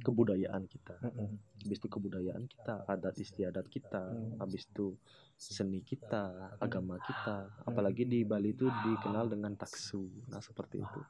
kebudayaan 0.00 0.64
kita. 0.66 0.96
Mm-mm. 1.04 1.28
Habis 1.64 1.78
itu 1.78 1.88
kebudayaan 1.88 2.44
kita, 2.48 2.88
adat 2.88 3.16
istiadat 3.20 3.66
kita, 3.68 4.02
Hmm. 4.10 4.40
habis 4.40 4.64
itu 4.66 4.96
seni 5.36 5.80
kita, 5.80 6.56
agama 6.60 7.00
kita. 7.00 7.48
Apalagi 7.64 8.04
di 8.04 8.24
Bali 8.24 8.52
itu 8.52 8.68
dikenal 8.68 9.32
dengan 9.32 9.56
taksu. 9.56 10.08
Nah 10.28 10.40
seperti 10.40 10.80
itu. 10.80 11.00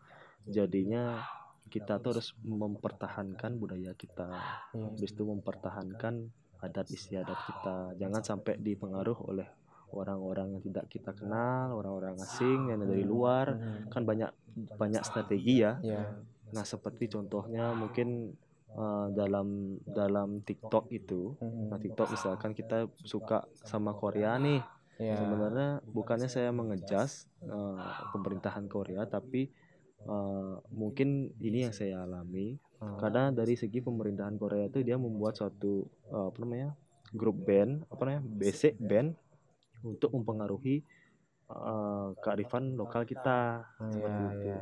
Jadinya 0.47 1.23
kita 1.71 2.03
tuh 2.03 2.19
harus 2.19 2.35
mempertahankan 2.43 3.59
budaya 3.59 3.95
kita. 3.95 4.31
Iya. 4.75 4.91
Habis 4.91 5.11
itu 5.15 5.23
mempertahankan 5.23 6.15
adat 6.61 6.87
istiadat 6.91 7.39
kita. 7.47 7.77
Jangan 7.99 8.23
sampai 8.23 8.59
dipengaruh 8.59 9.19
oleh 9.31 9.49
orang-orang 9.91 10.59
yang 10.59 10.63
tidak 10.63 10.87
kita 10.87 11.11
kenal, 11.15 11.75
orang-orang 11.75 12.15
asing 12.19 12.71
yang 12.71 12.83
dari 12.83 13.03
luar. 13.03 13.59
Mm. 13.59 13.91
Kan 13.91 14.03
banyak 14.07 14.31
banyak 14.79 15.03
strategi 15.03 15.63
ya. 15.63 15.79
Iya. 15.83 16.03
Nah, 16.51 16.65
seperti 16.67 17.07
contohnya 17.07 17.71
mungkin 17.75 18.35
eh, 18.75 19.07
dalam 19.15 19.79
dalam 19.83 20.43
TikTok 20.43 20.91
itu. 20.95 21.35
Mm. 21.41 21.71
Nah, 21.71 21.79
TikTok 21.79 22.09
misalkan 22.15 22.53
kita 22.55 22.87
suka 23.03 23.47
sama 23.67 23.95
Korea 23.95 24.37
nih. 24.39 24.61
Iya. 25.01 25.17
Sebenarnya 25.17 25.69
bukannya 25.89 26.29
saya 26.29 26.53
mengejas 26.53 27.25
eh, 27.41 27.81
pemerintahan 28.13 28.69
Korea, 28.69 29.09
tapi 29.09 29.49
eh, 30.05 30.55
mungkin 30.71 31.33
ini 31.41 31.65
yang 31.69 31.75
saya 31.75 32.05
alami. 32.05 32.61
Hmm. 32.81 32.97
Karena 32.97 33.29
dari 33.29 33.61
segi 33.61 33.85
pemerintahan 33.85 34.41
Korea 34.41 34.69
itu 34.69 34.81
dia 34.81 34.97
membuat 34.97 35.37
suatu 35.37 35.89
eh, 36.13 36.27
apa 36.29 36.39
namanya? 36.45 36.77
grup 37.11 37.43
band, 37.43 37.83
apa 37.91 38.01
namanya? 38.07 38.23
basic 38.23 38.79
band 38.79 39.17
untuk 39.83 40.13
mempengaruhi 40.13 40.85
eh, 41.49 42.09
kearifan 42.21 42.77
lokal 42.77 43.09
kita. 43.09 43.65
Oh, 43.81 43.89
Seperti 43.89 44.21
iya, 44.21 44.33
itu. 44.37 44.49
iya. 44.53 44.61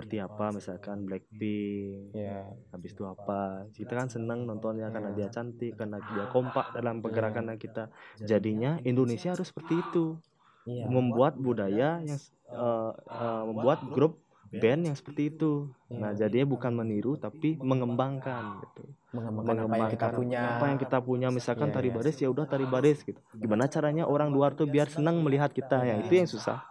Seperti 0.00 0.16
apa 0.16 0.48
misalkan 0.50 1.04
Blackpink, 1.04 2.16
Iya. 2.16 2.48
habis 2.70 2.90
itu 2.90 3.04
apa 3.04 3.68
kita 3.70 3.92
kan 3.92 4.08
seneng 4.08 4.42
nontonnya 4.42 4.88
karena 4.88 5.12
Iya. 5.12 5.16
dia 5.18 5.28
cantik 5.30 5.76
karena 5.76 6.00
dia 6.02 6.24
kompak 6.26 6.72
dalam 6.72 6.98
pergerakan 6.98 7.52
kita 7.54 7.92
jadinya 8.18 8.80
Indonesia 8.82 9.30
harus 9.30 9.44
seperti 9.46 9.76
itu 9.78 10.16
Iya. 10.64 10.88
membuat 10.88 11.36
budaya 11.36 12.00
yang 12.00 12.16
eh, 12.48 12.92
eh, 12.96 13.42
membuat 13.44 13.84
grup 13.86 14.16
band 14.50 14.82
yang 14.82 14.96
seperti 14.96 15.28
itu 15.28 15.68
nah 15.86 16.10
Iya. 16.10 16.26
jadinya 16.26 16.48
bukan 16.48 16.72
meniru 16.74 17.14
tapi 17.14 17.60
mengembangkan 17.60 18.64
gitu 18.64 18.88
Mengembangkan 19.10 19.66
apa 19.66 19.76
yang 19.76 19.90
kita 19.90 20.08
punya. 20.10 20.40
apa 20.56 20.64
yang 20.66 20.78
kita 20.78 20.98
punya 20.98 21.28
misalkan 21.28 21.68
Iya, 21.68 21.74
tari 21.76 21.88
iya. 21.90 21.94
baris 21.94 22.16
ya 22.16 22.28
udah 22.30 22.44
tari 22.46 22.64
baris 22.64 22.98
gitu 23.02 23.20
gimana 23.32 23.68
caranya 23.68 24.04
orang 24.04 24.32
luar 24.32 24.56
tuh 24.56 24.64
biar 24.64 24.88
senang 24.88 25.20
melihat 25.20 25.52
kita 25.52 25.84
ya 25.84 26.00
Iya. 26.00 26.02
itu 26.02 26.12
yang 26.16 26.24
susah 26.26 26.64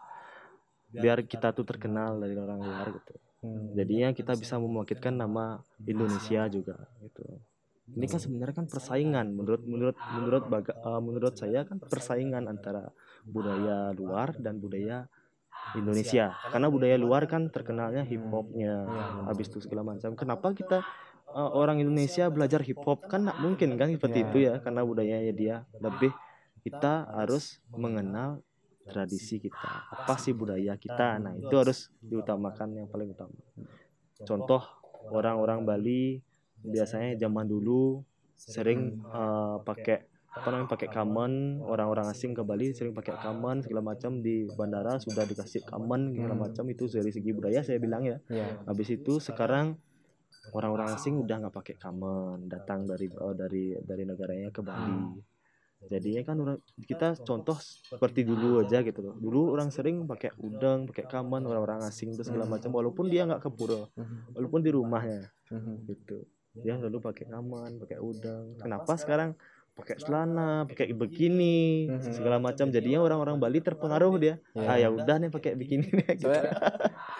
biar 0.89 1.21
kita 1.23 1.53
tuh 1.53 1.65
terkenal 1.65 2.17
dari 2.17 2.33
orang 2.33 2.59
luar 2.59 2.87
gitu. 2.89 3.13
Hmm. 3.39 3.71
jadinya 3.71 4.11
kita 4.11 4.35
bisa 4.35 4.59
mewakilkan 4.59 5.15
nama 5.15 5.63
Indonesia 5.87 6.43
juga 6.51 6.75
gitu. 6.99 7.23
Ini 7.89 8.05
kan 8.05 8.19
sebenarnya 8.19 8.55
kan 8.59 8.67
persaingan. 8.67 9.31
menurut 9.31 9.63
menurut 9.63 9.97
menurut 10.13 10.43
baga- 10.45 10.75
eh, 10.75 11.01
menurut 11.01 11.33
saya 11.33 11.63
kan 11.63 11.79
persaingan 11.79 12.45
antara 12.45 12.91
budaya 13.23 13.95
luar 13.95 14.35
dan 14.35 14.59
budaya 14.59 15.07
Indonesia. 15.73 16.35
Karena 16.51 16.67
budaya 16.67 16.99
luar 16.99 17.31
kan 17.31 17.47
terkenalnya 17.47 18.03
hip 18.03 18.21
hopnya 18.27 18.85
Iya, 18.85 19.23
habis 19.29 19.47
itu 19.47 19.63
segala 19.63 19.87
macam. 19.87 20.13
Kenapa 20.19 20.51
kita 20.51 20.83
uh, 21.31 21.51
orang 21.53 21.79
Indonesia 21.79 22.27
belajar 22.27 22.59
hip 22.65 22.81
hop 22.83 23.05
kan 23.07 23.23
nggak 23.23 23.39
mungkin 23.39 23.77
kan 23.77 23.87
seperti 23.87 24.19
Iya. 24.19 24.27
itu 24.27 24.37
ya 24.43 24.53
karena 24.59 24.81
budayanya 24.83 25.33
dia 25.33 25.55
lebih 25.79 26.11
kita 26.65 27.07
harus 27.15 27.63
mengenal 27.71 28.43
tradisi 28.89 29.37
kita. 29.37 29.93
Apa 29.93 30.17
sih 30.17 30.33
budaya 30.33 30.75
kita? 30.75 31.21
nah 31.21 31.33
itu 31.37 31.53
harus 31.53 31.93
diutamakan 32.01 32.83
yang 32.83 32.87
paling 32.89 33.13
utama. 33.13 33.37
Contoh 34.25 34.61
orang-orang 35.13 35.63
Bali 35.63 36.19
biasanya 36.59 37.15
zaman 37.15 37.47
dulu 37.47 38.03
sering 38.35 38.99
uh, 39.07 39.63
pakai 39.63 40.07
apa 40.29 40.47
namanya 40.53 40.69
pakai 40.71 40.89
kamen. 40.93 41.63
orang-orang 41.65 42.05
asing 42.13 42.37
ke 42.37 42.45
Bali 42.45 42.71
sering 42.75 42.93
pakai 42.93 43.17
kamen 43.17 43.65
segala 43.65 43.81
macam. 43.95 44.19
Di 44.21 44.45
bandara 44.53 44.99
sudah 45.01 45.25
dikasih 45.25 45.65
kamen 45.65 46.15
segala 46.15 46.35
macam. 46.35 46.63
Itu 46.69 46.85
dari 46.91 47.09
segi 47.09 47.31
budaya 47.33 47.63
saya 47.65 47.79
bilang 47.81 48.05
ya. 48.05 48.17
habis 48.67 48.89
itu 48.93 49.17
sekarang 49.17 49.79
orang-orang 50.53 50.95
asing 50.95 51.17
udah 51.17 51.47
nggak 51.47 51.55
pakai 51.55 51.75
kamen. 51.77 52.47
datang 52.47 52.85
dari 52.85 53.07
eh, 53.09 53.35
dari 53.35 53.65
dari 53.81 54.03
negaranya 54.05 54.49
ke 54.53 54.61
Bali 54.61 55.28
jadinya 55.87 56.21
kan 56.27 56.35
orang 56.43 56.57
kita 56.83 57.15
contoh 57.23 57.55
seperti 57.61 58.27
dulu 58.27 58.59
aja 58.59 58.83
gitu 58.83 58.99
loh 58.99 59.15
dulu 59.15 59.55
orang 59.55 59.71
sering 59.71 60.03
pakai 60.03 60.35
udang 60.43 60.83
pakai 60.91 61.07
kamen 61.07 61.47
orang-orang 61.47 61.87
asing 61.87 62.13
itu 62.13 62.27
segala 62.27 62.43
Hmm. 62.43 62.59
macam 62.59 62.69
walaupun 62.75 63.07
dia 63.07 63.23
nggak 63.23 63.39
ke 63.39 63.49
pura 63.53 63.87
Mhm. 63.95 64.35
walaupun 64.35 64.59
di 64.59 64.71
rumahnya 64.75 65.31
Mhm. 65.47 65.73
gitu 65.87 66.27
dia 66.51 66.75
selalu 66.75 66.99
pakai 66.99 67.25
kamen 67.31 67.79
pakai 67.79 67.97
udang 68.03 68.59
kenapa 68.59 68.99
sekarang 68.99 69.31
pakai 69.79 69.95
celana 69.97 70.49
pakai 70.63 70.91
bikini 70.91 71.57
Mhm. 71.89 72.11
segala 72.11 72.37
macam 72.37 72.67
jadinya 72.67 72.99
orang-orang 72.99 73.35
Bali 73.35 73.59
terpengaruh 73.59 74.13
dia 74.15 74.35
Iya. 74.51 74.65
ah 74.65 74.77
ya 74.77 74.89
udah 74.89 75.15
nih 75.17 75.29
pakai 75.29 75.51
bikini 75.53 75.87
gitu. 76.19 76.29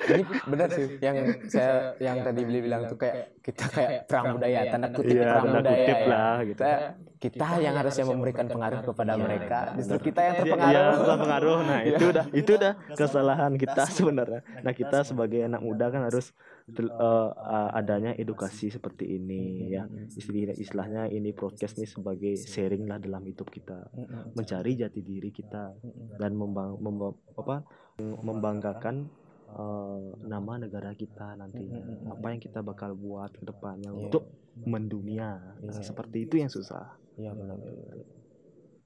Ini 0.01 0.21
benar 0.43 0.67
sih 0.69 0.85
yang 0.97 1.15
saya 1.45 1.71
yang 1.97 2.19
tadi 2.19 2.41
beli 2.41 2.59
bilang 2.61 2.85
tuh 2.85 2.97
kayak 2.97 3.39
kita 3.39 3.65
kayak 3.67 3.91
perang 4.05 4.33
budaya 4.33 4.59
tanda 4.67 4.87
kutip 4.89 5.13
Iya, 5.13 5.23
perang 5.25 5.43
tanda 5.45 5.59
budaya 5.61 5.77
kutip 5.79 5.97
ya. 5.97 6.07
lah 6.07 6.37
gitu 6.41 6.61
Kita, 6.61 6.71
kita 7.19 7.47
yang 7.59 7.75
harusnya 7.75 8.05
memberikan 8.05 8.45
pengaruh 8.47 8.81
kepada 8.81 9.11
Iya, 9.11 9.21
mereka 9.21 9.59
justru 9.75 9.97
kita 10.01 10.19
yang 10.21 10.33
Iya, 10.33 10.41
terpengaruh 10.41 10.95
terpengaruh. 11.05 11.57
Nah, 11.61 11.79
Iya. 11.79 11.89
itu 11.91 12.03
udah 12.07 12.25
itu 12.31 12.51
udah 12.53 12.73
kesalahan 12.93 13.51
kita 13.55 13.83
sebenarnya. 13.89 14.41
Nah, 14.59 14.73
kita 14.73 14.97
sebagai 15.03 15.39
anak 15.41 15.61
muda 15.61 15.85
kan 15.87 16.01
harus 16.05 16.31
tel- 16.71 16.91
eh, 16.91 17.29
eh, 17.31 17.69
adanya 17.73 18.11
edukasi 18.13 18.67
seperti 18.67 19.15
ini 19.15 19.41
ya. 19.69 19.85
Istilah 19.87 20.53
istilahnya 20.53 21.03
ini 21.07 21.31
podcast 21.31 21.75
nih 21.75 21.87
sebagai 21.87 22.33
sharing 22.35 22.85
lah 22.85 22.97
dalam 22.97 23.21
hidup 23.21 23.47
kita, 23.47 23.89
mencari 24.33 24.73
jati 24.73 24.99
diri 24.99 25.29
kita 25.29 25.73
dan 26.15 26.31
membang 26.33 26.77
memba- 26.77 27.17
apa 27.35 27.63
membanggakan 27.99 29.09
eh, 29.49 29.99
nama 30.23 30.61
negara 30.61 30.93
kita 30.93 31.33
nantinya. 31.33 31.81
Mhm. 31.81 32.13
Apa 32.13 32.27
yang 32.29 32.37
kita 32.37 32.61
bakal 32.61 32.93
buat 32.93 33.33
ke 33.33 33.41
depannya 33.41 33.89
Iya. 33.89 33.97
untuk 34.05 34.23
mendunia. 34.61 35.57
Nah, 35.57 35.73
Iya. 35.73 35.81
seperti 35.81 36.29
itu 36.29 36.37
yang 36.37 36.53
susah. 36.53 36.93
Iya 37.17 37.33
benar. 37.33 37.57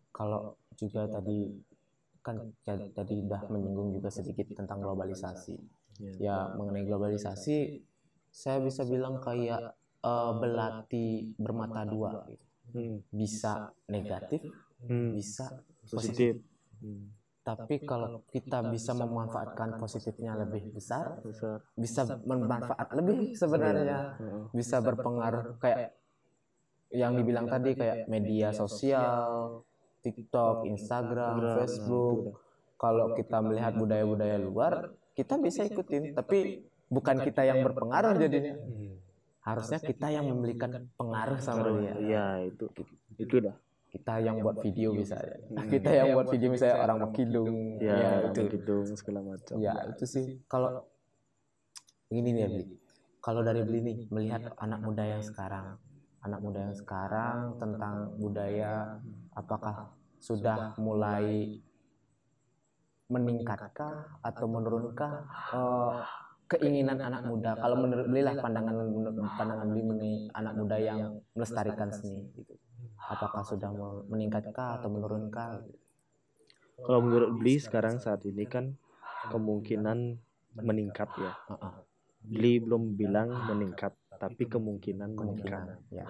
Kalau 0.09 0.55
juga 0.73 1.09
tadi 1.09 1.51
kan 2.23 2.39
ya, 2.63 2.79
tadi 2.95 3.19
udah 3.19 3.51
menyinggung 3.51 3.91
juga 3.91 4.07
sedikit 4.07 4.47
tentang 4.55 4.79
globalisasi. 4.79 5.59
Ya. 5.99 6.13
Ya 6.17 6.37
mengenai 6.53 6.85
globalisasi, 6.85 7.83
saya 8.29 8.57
bisa 8.59 8.81
bilang 8.83 9.19
kayak 9.19 9.73
eh, 9.99 10.31
belati 10.35 11.07
bermata 11.37 11.85
dua. 11.85 12.25
gitu. 12.27 12.43
Hmm. 12.73 12.97
Bisa 13.09 13.69
negatif, 13.85 14.41
Hmm. 14.83 15.13
bisa 15.13 15.63
Positif. 15.83 16.39
Hmm. 16.79 17.11
Tapi 17.43 17.83
kalau 17.83 18.23
kita 18.31 18.63
bisa 18.71 18.95
memanfaatkan 18.95 19.75
positifnya 19.75 20.31
lebih 20.33 20.71
besar, 20.71 21.19
Besar. 21.19 21.59
bisa 21.75 22.07
bermanfaat 22.23 22.95
lebih 22.95 23.35
sebenarnya, 23.35 24.15
Heeh. 24.15 24.43
bisa 24.55 24.79
berpengaruh 24.79 25.59
kayak 25.59 25.91
yang 26.87 27.19
dibilang 27.19 27.51
tadi 27.51 27.75
kayak 27.75 28.07
media 28.07 28.55
sosial, 28.55 29.59
TikTok, 29.99 30.63
Instagram, 30.71 31.35
Instagram, 31.35 31.57
Facebook. 31.59 32.17
Kalau 32.79 33.11
kita 33.11 33.37
melihat 33.39 33.75
budaya-budaya 33.75 34.37
luar, 34.39 34.73
kita 35.13 35.37
bisa 35.37 35.61
ikutin, 35.65 36.17
tapi 36.17 36.65
bukan 36.89 37.21
kita 37.21 37.45
yang 37.45 37.61
berpengaruh 37.61 38.17
jadinya. 38.17 38.57
Harusnya 39.43 39.79
kita 39.81 40.07
yang 40.07 40.25
memberikan 40.29 40.87
pengaruh 40.95 41.37
sama 41.43 41.67
dia. 41.81 41.93
Iya 41.99 42.25
itu 42.47 42.65
itu 43.19 43.35
dah. 43.43 43.55
Kita 43.93 44.17
yang 44.25 44.41
buat 44.41 44.57
video 44.65 44.89
bisa. 44.97 45.21
Hmm. 45.21 45.69
Kita 45.73 45.93
yang 45.93 46.17
buat 46.17 46.25
video 46.33 46.49
misalnya 46.49 46.81
orang 46.81 46.97
berkidung, 47.05 47.77
Ya, 47.77 47.93
ya, 47.93 48.11
itu. 48.25 48.41
gitu 48.49 48.75
segala 48.97 49.21
macam. 49.21 49.53
Ya 49.61 49.85
itu 49.85 50.09
sih. 50.09 50.41
kalau 50.49 50.81
ini 52.09 52.33
nih 52.33 52.45
Bli. 52.49 52.65
Kalau 53.21 53.45
dari 53.45 53.61
Bli 53.61 53.85
nih 53.85 53.97
melihat 54.09 54.49
anak 54.57 54.81
muda 54.81 55.05
yang 55.05 55.21
sekarang, 55.21 55.77
anak 56.25 56.39
muda 56.41 56.59
yang 56.65 56.73
sekarang 56.73 57.61
tentang 57.61 58.17
budaya, 58.17 58.97
apakah 59.37 59.93
sudah 60.17 60.73
mulai 60.81 61.61
meningkatkah 63.13 64.17
atau 64.25 64.45
menurunkah 64.49 65.13
eh, 65.53 65.93
keinginan 66.49 66.97
anak 66.97 67.29
muda? 67.29 67.53
Kalau 67.57 67.77
menurut 67.77 68.05
Bli 68.09 68.21
lah 68.25 68.35
pandangan 68.41 68.75
pandangan 69.37 69.67
Bli 69.69 69.81
mengenai 69.85 70.15
anak 70.33 70.53
muda 70.57 70.77
yang 70.81 71.01
melestarikan 71.37 71.89
seni, 71.93 72.25
gitu. 72.33 72.57
apakah 73.05 73.45
sudah 73.45 73.69
meningkatkah 74.09 74.81
atau 74.81 74.89
menurunkah? 74.89 75.61
gitu? 75.61 75.77
Kalau 76.83 76.99
menurut 77.05 77.31
Bli 77.37 77.61
sekarang 77.61 78.01
saat 78.01 78.25
ini 78.25 78.43
kan 78.49 78.73
kemungkinan 79.29 80.19
meningkat 80.57 81.09
ya. 81.15 81.31
Heeh, 81.53 81.73
Bli 82.23 82.53
belum 82.63 82.95
bilang 82.95 83.29
meningkat, 83.51 83.93
tapi 84.15 84.47
kemungkinan 84.47 85.11
meningkat. 85.11 85.67
kemungkinan, 85.67 85.67
ya. 85.91 86.05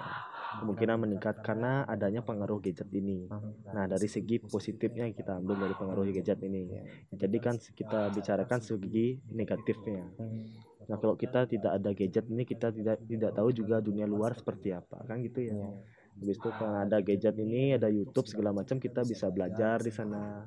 Kemungkinan 0.54 0.98
meningkat 1.02 1.42
karena 1.42 1.88
adanya 1.90 2.22
pengaruh 2.22 2.62
gadget 2.62 2.90
ini. 2.94 3.26
Nah, 3.74 3.90
dari 3.90 4.06
segi 4.06 4.38
positifnya 4.38 5.10
kita 5.10 5.42
ambil 5.42 5.66
dari 5.66 5.76
pengaruh 5.76 6.06
gadget 6.14 6.40
ini. 6.46 6.70
Jadi 7.10 7.38
kan 7.42 7.58
kita 7.58 8.14
bicarakan 8.14 8.60
segi 8.62 9.18
negatifnya. 9.34 10.06
Hmm. 10.20 10.46
Nah, 10.84 10.98
kalau 11.00 11.16
kita 11.16 11.48
tidak 11.48 11.80
ada 11.80 11.96
gadget 11.96 12.26
ini 12.28 12.44
kita 12.44 12.76
tidak 12.76 13.00
tidak 13.08 13.32
tahu 13.32 13.50
juga 13.56 13.80
dunia 13.80 14.04
luar 14.04 14.36
seperti 14.36 14.76
apa, 14.76 15.00
kan 15.08 15.24
gitu 15.24 15.40
ya. 15.40 15.56
Iya. 15.56 15.70
Habis 16.14 16.38
itu 16.38 16.50
kalau 16.54 16.78
ada 16.78 16.98
gadget 17.02 17.36
ini, 17.42 17.74
ada 17.74 17.90
YouTube 17.90 18.28
segala 18.30 18.54
macam 18.54 18.78
kita 18.78 19.02
bisa 19.02 19.32
belajar 19.34 19.82
di 19.82 19.90
sana. 19.90 20.46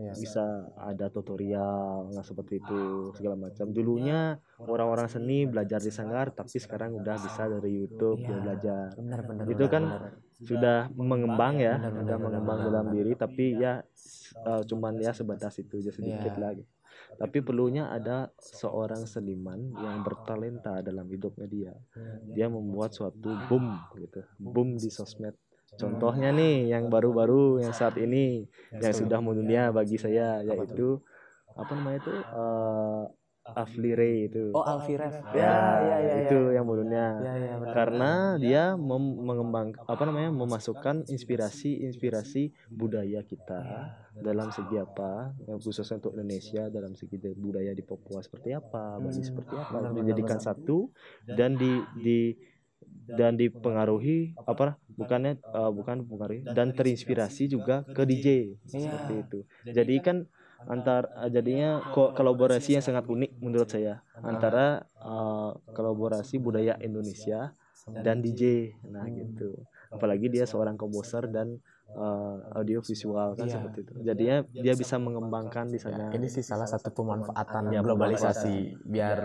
Iya. 0.00 0.12
Bisa 0.16 0.44
ada 0.80 1.06
tutorial 1.12 2.08
nggak 2.10 2.26
seperti 2.26 2.54
itu 2.58 2.80
segala 3.12 3.36
macam. 3.36 3.66
Dulunya 3.68 4.40
orang-orang 4.64 5.08
seni 5.12 5.44
belajar 5.44 5.80
di 5.80 5.92
sanggar, 5.92 6.32
tapi 6.32 6.56
sekarang 6.56 6.96
udah 6.96 7.16
bisa 7.20 7.42
dari 7.46 7.84
YouTube 7.84 8.18
Iya. 8.24 8.26
dia 8.32 8.38
belajar. 8.40 8.86
benar 8.96 9.20
benar 9.28 9.44
Itu 9.46 9.64
kan 9.68 9.84
benar. 9.86 10.02
Sudah 10.40 10.88
mengembang 10.96 11.60
ya, 11.60 11.76
Benar, 11.76 11.92
benar, 11.92 12.00
sudah 12.00 12.16
benar, 12.16 12.24
mengembang 12.24 12.58
benar, 12.58 12.68
dalam 12.72 12.84
benar. 12.88 12.96
diri, 12.96 13.12
tapi 13.12 13.44
ya 13.60 13.72
eh, 14.40 14.62
cuman 14.64 14.92
ya 14.96 15.12
sebatas 15.12 15.54
itu 15.60 15.76
aja 15.84 15.92
sedikit 15.92 16.32
Iya. 16.32 16.40
lagi. 16.40 16.64
Tapi 17.20 17.38
perlunya 17.44 17.92
ada 17.92 18.32
seorang 18.40 19.04
seniman 19.04 19.60
yang 19.76 20.00
bertalenta 20.00 20.80
dalam 20.80 21.04
hidupnya 21.12 21.44
dia. 21.44 21.72
Dia 22.32 22.48
membuat 22.48 22.96
suatu 22.96 23.36
boom 23.36 23.68
gitu, 24.00 24.24
boom 24.40 24.80
di 24.80 24.88
sosmed. 24.88 25.36
Contohnya 25.78 26.28
nih 26.34 26.72
yang 26.72 26.90
baru-baru 26.90 27.62
yang 27.62 27.72
saat 27.72 27.94
ini 28.00 28.46
yang 28.74 28.94
sudah 28.94 29.18
mendunia 29.22 29.70
bagi 29.70 29.96
saya 29.96 30.42
yaitu 30.42 30.98
apa 31.54 31.70
namanya 31.76 31.98
itu 32.02 32.14
eh 32.14 33.02
Afli 33.50 33.90
Ray 33.98 34.30
itu. 34.30 34.54
oh 34.54 34.62
Alfiref 34.62 35.10
ya, 35.34 35.50
ya 35.82 35.96
ya 35.98 36.14
itu 36.22 36.38
yang 36.54 36.62
mendunia. 36.62 37.18
ya 37.18 37.34
ya 37.34 37.54
benar. 37.58 37.74
Karena 37.74 38.12
dia 38.38 38.62
mem- 38.78 39.18
mengembang 39.26 39.74
apa 39.90 40.02
namanya 40.06 40.30
memasukkan 40.30 41.02
inspirasi-inspirasi 41.10 42.54
budaya 42.70 43.26
kita 43.26 43.90
dalam 44.22 44.52
segi 44.54 44.76
apa 44.78 45.34
yang 45.50 45.58
khususnya 45.58 45.98
untuk 45.98 46.14
Indonesia 46.14 46.68
dalam 46.70 46.92
segi 46.94 47.16
budaya 47.34 47.72
di 47.74 47.82
Papua 47.82 48.20
seperti 48.22 48.54
apa, 48.54 49.00
Bali 49.02 49.18
Hmm, 49.18 49.26
seperti 49.26 49.54
apa 49.58 49.66
benar, 49.66 49.90
benar, 49.90 49.96
dijadikan 49.98 50.38
benar. 50.38 50.46
satu 50.46 50.78
dan 51.26 51.50
di 51.58 51.72
di 51.90 52.20
dan 53.10 53.34
dipengaruhi 53.34 54.38
apa 54.46 54.78
bukannya 54.94 55.38
eh, 55.40 55.70
bukan 55.74 56.06
pengaruhi 56.06 56.46
dan 56.46 56.70
terinspirasi 56.76 57.50
juga 57.50 57.84
ke 57.94 58.02
DJ 58.06 58.26
seperti 58.66 59.12
Iya. 59.18 59.22
itu. 59.26 59.38
Jadi 59.74 59.94
kan 60.02 60.16
antar 60.68 61.10
eh, 61.18 61.30
jadinya 61.32 61.82
ko- 61.90 62.12
kolaborasi 62.14 62.78
yang 62.78 62.84
sangat 62.84 63.04
unik 63.10 63.30
menurut 63.42 63.68
saya. 63.70 64.00
Antara 64.22 64.84
eh, 65.02 65.50
kolaborasi 65.74 66.36
budaya 66.38 66.76
Indonesia 66.80 67.50
dan 67.96 68.22
DJ 68.24 68.42
nah 68.92 69.04
Hmm. 69.06 69.16
gitu. 69.16 69.50
Apalagi 69.90 70.26
dia 70.30 70.44
seorang 70.46 70.76
komposer 70.78 71.26
dan 71.28 71.58
eh, 71.90 72.36
audio 72.54 72.78
visual 72.84 73.34
kan 73.34 73.46
Iya. 73.50 73.54
seperti 73.58 73.78
itu. 73.82 73.94
Jadinya 74.06 74.36
dia 74.54 74.74
bisa 74.78 74.96
mengembangkan 75.02 75.66
di 75.74 75.78
Ya, 75.80 75.84
sana. 75.90 76.04
Ini 76.14 76.26
sih 76.30 76.44
salah 76.46 76.68
satu 76.70 76.94
pemanfaatan 76.94 77.74
Ya, 77.74 77.80
globalisasi 77.82 78.54
biar 78.86 79.18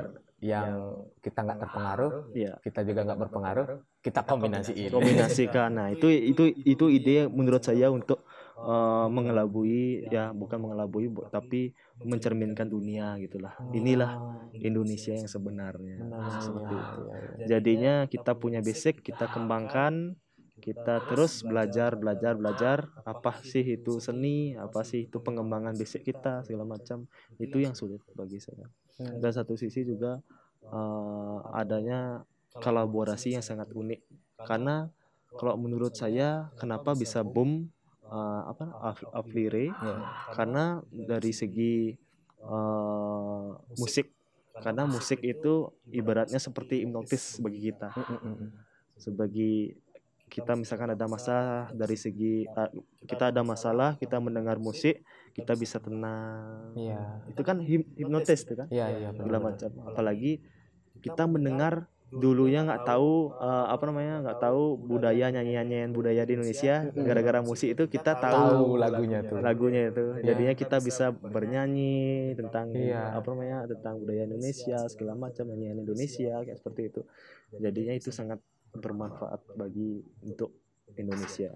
yang 0.43 0.99
kita 1.23 1.39
nggak 1.41 1.59
terpengaruh 1.63 2.11
Iya. 2.35 2.59
kita 2.59 2.83
juga 2.83 3.07
nggak 3.07 3.19
berpengaruh 3.23 3.67
kita 4.03 4.21
kombinasiin. 4.21 4.91
kombinasikan. 4.91 5.69
Nah 5.73 5.87
itu 5.89 6.05
itu 6.11 6.43
itu 6.61 6.85
ide 6.91 7.25
menurut 7.25 7.63
saya 7.63 7.89
untuk 7.89 8.21
uh, 8.53 9.07
mengelabui 9.09 10.05
ya 10.11 10.29
bukan 10.29 10.61
mengelabui 10.61 11.09
bu- 11.09 11.25
tapi 11.31 11.73
mencerminkan 12.03 12.67
dunia 12.67 13.17
gitulah. 13.17 13.55
Inilah 13.73 14.19
Indonesia 14.53 15.15
yang 15.15 15.25
sebenarnya. 15.25 16.03
Seperti 16.37 16.73
itu. 16.75 17.01
jadinya 17.47 18.05
kita 18.05 18.37
punya 18.37 18.59
basic 18.61 19.01
kita 19.01 19.25
kembangkan 19.31 20.13
kita 20.55 21.03
terus 21.11 21.43
belajar 21.43 21.99
belajar 21.99 22.31
belajar 22.37 22.77
apa 23.03 23.43
sih 23.43 23.75
itu 23.75 23.99
seni 23.99 24.55
apa 24.55 24.87
sih 24.87 25.03
itu 25.07 25.19
pengembangan 25.19 25.75
basic 25.75 26.05
kita 26.05 26.43
segala 26.43 26.63
macam. 26.63 27.09
itu 27.41 27.57
yang 27.59 27.73
sulit 27.75 27.99
bagi 28.13 28.39
saya 28.39 28.69
dan 28.99 29.31
satu 29.31 29.59
sisi 29.59 29.83
juga 29.83 30.23
uh, 30.71 31.43
adanya 31.51 32.23
kolaborasi 32.55 33.35
yang 33.35 33.43
sangat 33.43 33.67
unik. 33.75 33.99
Karena 34.47 34.87
kalau 35.35 35.59
menurut 35.59 35.91
saya 35.95 36.47
kenapa 36.55 36.95
bisa 36.95 37.19
boom 37.19 37.67
uh, 38.07 38.41
apa 38.47 38.71
Af- 38.79 39.11
Aflire 39.11 39.75
Ya. 39.75 39.95
karena 40.31 40.79
dari 40.91 41.35
segi 41.35 41.95
uh, 42.43 43.59
musik. 43.75 44.11
Karena 44.55 44.87
musik 44.87 45.19
itu 45.19 45.67
ibaratnya 45.91 46.39
seperti 46.39 46.87
hipnotis 46.87 47.43
bagi 47.43 47.59
kita. 47.71 47.91
Mm, 47.91 47.99
mm, 48.07 48.19
mm, 48.23 48.35
mm. 48.39 48.49
sebagai 48.95 49.55
kita 50.31 50.55
misalkan 50.55 50.95
ada 50.95 51.05
masalah 51.11 51.69
dari 51.75 51.99
segi 51.99 52.47
uh, 52.47 52.71
kita 53.03 53.35
ada 53.35 53.43
masalah 53.43 53.99
kita 53.99 54.17
mendengar 54.23 54.55
musik 54.57 55.03
kita 55.35 55.53
bisa 55.53 55.77
tenang 55.77 56.71
Iya. 56.73 57.27
itu 57.27 57.41
kan 57.41 57.59
hip- 57.59 57.91
hipnotis 57.93 58.41
itu 58.41 58.55
kan 58.55 58.67
Iya, 58.67 58.85
iya. 58.89 59.09
segala 59.11 59.37
benar. 59.37 59.51
macam 59.51 59.69
apalagi 59.85 60.39
kita 60.97 61.27
mendengar 61.27 61.85
dulunya 62.07 62.63
nggak 62.63 62.85
tahu 62.85 63.33
uh, 63.35 63.67
apa 63.67 63.83
namanya 63.83 64.23
nggak 64.23 64.39
tahu 64.39 64.77
budaya 64.77 65.27
nyanyian 65.27 65.91
budaya 65.91 66.23
di 66.23 66.33
Indonesia 66.33 66.87
gara-gara 66.87 67.41
musik 67.41 67.75
itu 67.75 67.83
kita 67.89 68.15
Tahu 68.15 68.31
tahu 68.31 68.65
lagunya 68.77 69.19
tuh. 69.21 69.43
lagunya 69.43 69.81
itu 69.89 70.05
Iya. 70.15 70.31
jadinya 70.31 70.53
kita 70.55 70.77
bisa 70.79 71.11
bernyanyi 71.11 71.97
tentang 72.33 72.71
Iya. 72.71 73.19
apa 73.19 73.27
namanya 73.27 73.67
tentang 73.67 73.99
budaya 73.99 74.23
Indonesia 74.23 74.77
segala 74.87 75.13
macam 75.19 75.43
nyanyian 75.45 75.81
Indonesia 75.81 76.39
kayak 76.39 76.55
seperti 76.55 76.81
itu 76.87 77.01
jadinya 77.53 77.93
itu 77.93 78.09
sangat 78.09 78.39
bermanfaat 78.71 79.43
bagi 79.53 79.99
untuk 80.21 80.55
Indonesia 80.93 81.51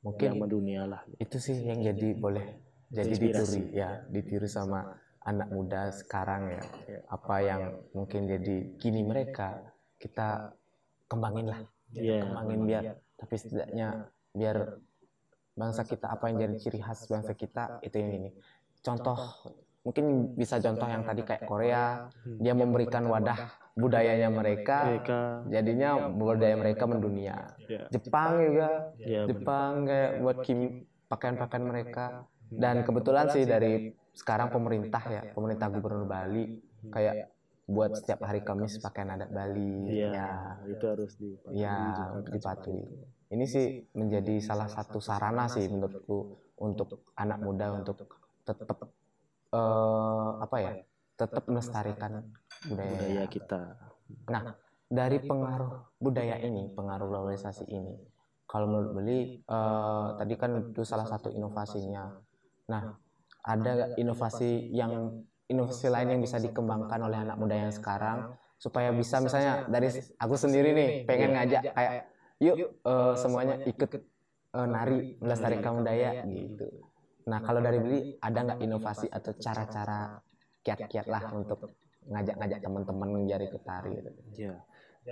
Mungkin 0.00 0.26
yang 0.28 0.38
mendunia 0.38 0.82
lah 0.84 1.02
itu 1.16 1.36
sih 1.36 1.56
yang 1.58 1.80
jadi 1.80 2.14
boleh 2.14 2.46
jadi 2.90 3.14
ditiru 3.14 3.56
ya 3.70 3.90
ditiru 4.10 4.46
sama 4.50 4.98
anak 5.22 5.48
muda 5.52 5.94
sekarang 5.94 6.50
ya. 6.50 6.62
Ya. 6.90 7.00
apa 7.06 7.34
yang 7.40 7.62
mungkin 7.94 8.26
jadi 8.26 8.56
kini 8.82 9.06
mereka 9.06 9.62
kita 10.02 10.52
kembangin 11.06 11.54
lah. 11.54 11.60
Iya. 11.94 12.22
kembangin 12.26 12.60
biar 12.66 12.84
tapi 13.18 13.34
setidaknya 13.38 13.88
biar 14.34 14.56
bangsa 15.54 15.82
kita 15.84 16.06
apa 16.08 16.30
yang 16.30 16.36
jadi 16.40 16.54
ciri 16.56 16.80
khas 16.82 17.06
bangsa 17.06 17.32
kita 17.36 17.78
itu 17.84 17.96
yang 18.00 18.12
ini. 18.16 18.30
Contoh 18.80 19.18
mungkin 19.84 20.36
bisa 20.36 20.56
contoh 20.60 20.88
yang 20.88 21.04
tadi 21.04 21.22
kayak 21.22 21.44
Korea. 21.44 22.08
Dia 22.40 22.54
memberikan 22.56 23.04
wadah 23.06 23.54
budayanya 23.76 24.32
mereka. 24.32 24.88
mereka. 24.88 25.20
Jadinya 25.52 26.08
budaya 26.08 26.56
mereka 26.56 26.84
mendunia. 26.88 27.54
ya, 27.68 27.86
Jepang 27.92 28.40
juga. 28.40 28.68
Ya. 28.96 29.28
Jepang 29.28 29.84
kayak 29.84 30.10
buat 30.24 30.36
kim 30.42 30.88
pakaian-pakaian 31.10 31.64
mereka 31.66 32.24
dan 32.50 32.82
kebetulan 32.82 33.30
sih 33.30 33.46
dari 33.46 33.94
sekarang 34.10 34.50
pemerintah 34.50 35.02
ya 35.06 35.22
pemerintah 35.30 35.70
gubernur 35.70 36.06
Bali. 36.06 36.58
Kayak 36.90 37.30
buat 37.70 37.94
setiap 37.94 38.26
hari 38.26 38.42
Kamis 38.42 38.82
pakaian 38.82 39.14
adat 39.14 39.30
Bali. 39.30 39.86
Iya, 39.86 40.10
ya 40.10 40.30
itu 40.66 40.84
harus 40.90 41.12
dipatuhi 41.14 41.62
ya 41.62 41.78
dipatuhi. 42.26 42.84
ini 43.30 43.46
sih 43.46 43.86
menjadi 43.94 44.42
salah 44.42 44.66
satu 44.66 44.98
sarana 44.98 45.46
sih 45.46 45.70
menurutku 45.70 46.50
untuk 46.58 47.06
anak 47.14 47.38
muda 47.38 47.78
untuk 47.78 48.10
tetap 48.42 48.90
eh, 49.54 50.30
apa 50.42 50.56
ya 50.58 50.72
tetap 51.14 51.46
melestarikan 51.46 52.26
budaya 52.66 52.90
budaya 52.90 53.24
kita. 53.30 53.60
Nah, 54.26 54.58
dari 54.90 55.22
pengaruh 55.22 55.94
budaya 56.02 56.42
ini, 56.42 56.74
pengaruh 56.74 57.06
globalisasi 57.06 57.70
ini, 57.70 57.94
kalau 58.50 58.66
menurut 58.66 58.90
Beli, 58.98 59.20
eh, 59.38 60.06
tadi 60.18 60.34
kan 60.34 60.74
itu 60.74 60.82
salah 60.82 61.06
satu 61.06 61.30
inovasinya. 61.30 62.29
Nah, 62.70 62.82
ada 63.42 63.70
nggak 63.74 63.90
inovasi 63.98 64.70
yang 64.70 65.24
inovasi 65.50 65.90
lain 65.90 66.14
yang 66.14 66.22
bisa 66.22 66.38
dikembangkan 66.38 67.00
oleh 67.02 67.18
anak 67.26 67.36
muda 67.36 67.58
yang 67.58 67.74
sekarang 67.74 68.38
supaya 68.60 68.94
bisa 68.94 69.18
misalnya 69.18 69.66
dari 69.66 69.88
aku 70.20 70.34
sendiri 70.38 70.70
nih 70.76 70.88
pengen 71.08 71.34
ngajak 71.34 71.74
kayak 71.74 71.94
yuk 72.38 72.56
eh, 72.86 73.14
semuanya 73.18 73.56
ikut 73.66 73.90
eh, 74.54 74.66
nari 74.70 75.18
melestarikan 75.18 75.82
budaya 75.82 76.22
gitu. 76.28 76.68
Nah, 77.26 77.38
kalau 77.42 77.60
dari 77.60 77.78
Beli 77.82 78.00
ada 78.22 78.38
nggak 78.46 78.60
inovasi 78.64 79.06
atau 79.10 79.32
cara-cara 79.36 80.22
kiat-kiat 80.64 81.06
lah 81.10 81.24
untuk 81.34 81.74
ngajak-ngajak 82.08 82.60
teman-teman 82.64 83.08
biar 83.28 83.40
ikut 83.44 83.62
tari 83.64 83.92
gitu. 83.98 84.10
ya 84.48 84.56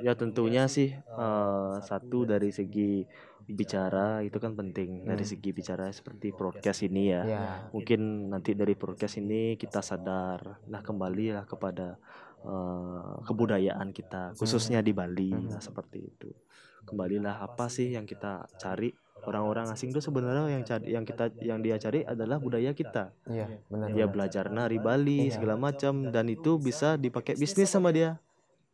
ya 0.00 0.12
tentunya 0.12 0.64
sih. 0.66 0.92
eh, 0.94 1.74
satu 1.80 2.24
dari 2.24 2.50
segi 2.50 3.02
bicara 3.44 4.20
itu 4.20 4.36
kan 4.36 4.52
penting 4.52 5.02
dari 5.02 5.24
Hmm. 5.24 5.32
segi 5.32 5.50
bicara 5.50 5.88
seperti 5.88 6.30
broadcast 6.30 6.84
ini. 6.84 7.08
ya. 7.08 7.22
Ya, 7.24 7.42
mungkin 7.70 8.00
nanti 8.28 8.52
dari 8.52 8.74
podcast 8.74 9.16
ini 9.16 9.54
kita 9.54 9.80
sadar. 9.80 10.60
Lah 10.64 10.80
kembali 10.80 11.32
lah 11.32 11.44
kepada 11.44 11.96
eh, 12.40 13.14
kebudayaan 13.24 13.90
kita 13.90 14.36
khususnya 14.36 14.78
di 14.78 14.92
Bali. 14.92 15.30
Hmm. 15.30 15.48
lah 15.48 15.58
seperti 15.58 15.98
itu. 16.06 16.30
Kembalilah 16.84 17.42
apa 17.42 17.66
sih 17.68 17.90
yang 17.90 18.04
kita 18.04 18.46
cari? 18.56 18.90
orang-orang 19.18 19.66
asing 19.66 19.90
itu 19.90 19.98
sebenarnya 19.98 20.46
yang 20.48 20.62
cari 20.62 20.86
yang 20.88 21.02
kita 21.02 21.26
yang 21.42 21.58
dia 21.58 21.74
cari 21.76 22.06
adalah 22.06 22.38
budaya 22.38 22.70
kita. 22.70 23.10
Iya 23.26 23.50
benar. 23.66 23.90
dia 23.90 24.06
benar. 24.06 24.14
belajar 24.14 24.44
nari 24.46 24.78
Bali 24.78 25.26
Iya. 25.26 25.34
segala 25.34 25.58
macam 25.58 26.06
dan 26.06 26.30
itu 26.30 26.54
bisa 26.56 26.94
dipakai 26.94 27.34
bisnis 27.34 27.66
sama 27.66 27.90
dia 27.90 28.22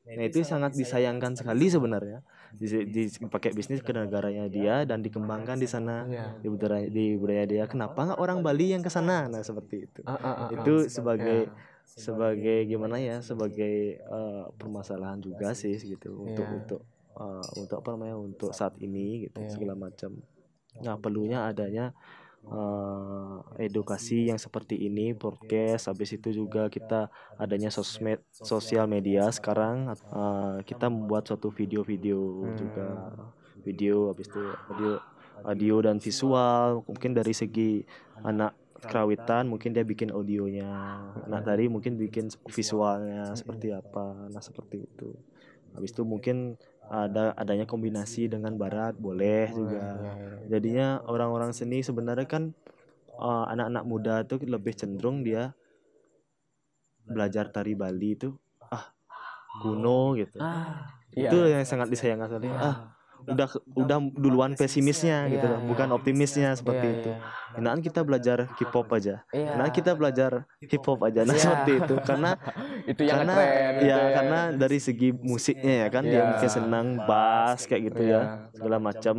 nah 0.04 0.20
itu 0.20 0.44
sangat 0.44 0.76
disayangkan 0.76 1.32
sekali 1.32 1.64
sebenarnya. 1.66 2.20
Di- 2.52 2.86
dipakai 3.10 3.50
bisnis 3.50 3.80
ke 3.80 3.90
negaranya 3.90 4.46
dia 4.46 4.84
dan 4.84 5.00
dikembangkan 5.00 5.56
di 5.56 5.64
sana 5.64 6.04
Iya. 6.04 6.26
di 6.38 6.46
budaya 6.46 6.86
di 6.86 7.16
budaya 7.16 7.44
dia. 7.44 7.64
Kenapa 7.64 8.04
nggak 8.04 8.20
orang 8.20 8.44
Bali 8.44 8.70
yang 8.70 8.84
ke 8.84 8.92
sana? 8.92 9.26
Nah 9.26 9.40
seperti 9.40 9.88
itu. 9.88 10.00
Ah, 10.04 10.14
ah, 10.14 10.34
ah, 10.44 10.48
itu 10.52 10.86
sebagai 10.86 11.48
Ya. 11.48 11.56
sebagai 11.82 12.58
gimana 12.64 13.00
ya? 13.00 13.18
sebagai 13.20 13.96
eh, 13.96 14.44
permasalahan 14.54 15.18
juga 15.18 15.56
sih 15.56 15.74
gitu. 15.74 16.20
Untuk 16.20 16.44
Iya. 16.44 16.54
untuk 16.54 16.80
eh, 17.14 17.46
untuk 17.56 17.76
apa 17.80 17.88
namanya? 17.96 18.16
Untuk 18.16 18.52
saat 18.52 18.76
ini 18.78 19.26
gitu. 19.26 19.40
Iya. 19.40 19.50
segala 19.50 19.74
macam. 19.74 20.20
Nah 20.78 21.00
perlunya 21.00 21.48
adanya 21.48 21.96
eh, 22.50 23.36
edukasi 23.66 24.28
yang 24.30 24.40
seperti 24.40 24.76
ini 24.86 25.16
podcast 25.16 25.88
habis 25.90 26.10
itu 26.16 26.28
juga 26.32 26.68
kita 26.68 27.08
adanya 27.40 27.68
sosmed 27.72 28.20
sosial 28.30 28.86
media 28.90 29.28
sekarang. 29.32 29.92
eh, 29.94 30.56
kita 30.68 30.86
membuat 30.92 31.28
suatu 31.28 31.48
video-video 31.52 32.18
Hmm. 32.52 32.56
juga. 32.58 32.88
video 33.64 34.12
habis 34.12 34.28
itu 34.28 34.40
audio 34.68 35.00
audio 35.40 35.74
dan 35.80 35.96
visual 35.96 36.84
mungkin 36.84 37.16
dari 37.16 37.32
segi 37.32 37.80
anak 38.20 38.52
kerawitan 38.84 39.48
mungkin 39.48 39.72
dia 39.72 39.80
bikin 39.80 40.12
audionya. 40.12 40.68
Anak 41.24 41.48
tadi 41.48 41.64
mungkin 41.72 41.96
bikin 41.96 42.28
visualnya 42.52 43.32
seperti 43.32 43.72
apa. 43.72 44.28
Nah 44.28 44.42
seperti 44.44 44.84
itu. 44.84 45.16
Habis 45.74 45.90
itu 45.96 46.02
mungkin 46.04 46.54
ada 46.88 47.32
adanya 47.34 47.64
kombinasi 47.64 48.28
dengan 48.28 48.54
barat 48.54 48.94
boleh 48.96 49.48
juga 49.50 49.80
Iya, 49.80 50.12
iya. 50.20 50.44
jadinya 50.48 50.88
orang-orang 51.04 51.50
seni 51.50 51.80
sebenarnya 51.80 52.28
kan 52.28 52.52
uh, 53.16 53.48
anak-anak 53.48 53.84
muda 53.84 54.14
tuh 54.24 54.40
lebih 54.44 54.76
cenderung 54.76 55.24
dia 55.24 55.56
belajar 57.04 57.52
tari 57.52 57.76
Bali 57.76 58.16
itu 58.16 58.32
ah 58.64 58.92
kuno 59.60 60.16
gitu 60.16 60.40
Ah, 60.40 60.88
iya. 61.12 61.28
itu 61.30 61.38
yang 61.48 61.64
sangat 61.64 61.88
disayangkan 61.92 62.28
sekali 62.28 62.48
Iya. 62.48 62.58
ah 62.58 62.76
udah 63.24 63.48
udah 63.74 63.98
duluan 64.12 64.52
pesimisnya 64.52 65.26
gitu 65.28 65.44
Iya, 65.44 65.52
loh 65.56 65.60
iya. 65.60 65.68
bukan 65.68 65.88
optimisnya 65.90 66.48
seperti 66.52 66.86
Iya, 66.86 66.96
itu 66.98 67.10
iya. 67.10 67.18
Nah, 67.54 67.78
kita 67.78 68.02
belajar 68.02 68.50
K-pop 68.58 68.90
aja. 68.90 69.22
Iya. 69.30 69.54
Nah, 69.54 69.70
kita 69.70 69.94
belajar 69.94 70.42
hip 70.58 70.82
hop 70.82 71.06
aja. 71.06 71.22
Nah, 71.22 71.38
Iya. 71.38 71.42
seperti 71.46 71.72
itu. 71.78 71.94
Karena 72.02 72.30
itu 72.90 73.02
yang 73.06 73.22
karena 73.22 73.34
keren 73.38 73.74
ya 73.78 73.98
karena 74.10 74.38
dari 74.50 74.78
segi 74.82 75.08
musiknya 75.14 75.86
ya 75.86 75.88
kan 75.88 76.02
dia 76.02 76.18
Iya. 76.18 76.26
mungkin 76.34 76.50
senang 76.50 76.86
bass 77.06 77.70
kayak 77.70 77.94
gitu 77.94 78.00
Iya. 78.02 78.18
ya. 78.18 78.20
Segala 78.58 78.76
macam. 78.82 79.16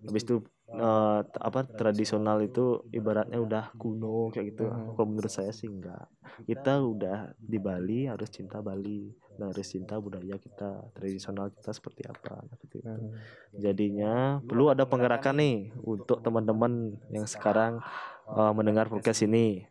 Habis 0.00 0.24
itu 0.24 0.36
eh, 0.72 1.18
apa 1.28 1.68
tradisional 1.68 2.40
itu 2.40 2.80
ibaratnya 2.88 3.36
udah 3.36 3.76
kuno 3.76 4.32
kayak 4.32 4.56
gitu. 4.56 4.72
Hmm. 4.72 4.96
Kalau 4.96 5.04
menurut 5.04 5.28
saya 5.28 5.52
sih 5.52 5.68
enggak. 5.68 6.08
Kita 6.48 6.80
udah 6.80 7.36
di 7.36 7.60
Bali 7.60 8.08
harus 8.08 8.32
cinta 8.32 8.64
Bali 8.64 9.12
harus 9.40 9.64
cinta 9.64 9.96
budaya 9.96 10.36
kita, 10.36 10.92
tradisional 10.92 11.48
kita 11.48 11.72
seperti 11.72 12.04
apa 12.04 12.44
seperti 12.52 12.84
itu. 12.84 12.92
Hmm. 12.92 13.12
Jadinya 13.56 14.42
perlu 14.44 14.68
ada 14.68 14.84
penggerakan 14.84 15.40
nih 15.40 15.56
untuk 15.82 16.20
teman-teman 16.20 16.96
yang 17.08 17.24
sekarang 17.24 17.80
uh, 18.28 18.52
mendengar 18.52 18.92
podcast 18.92 19.24
ini. 19.24 19.64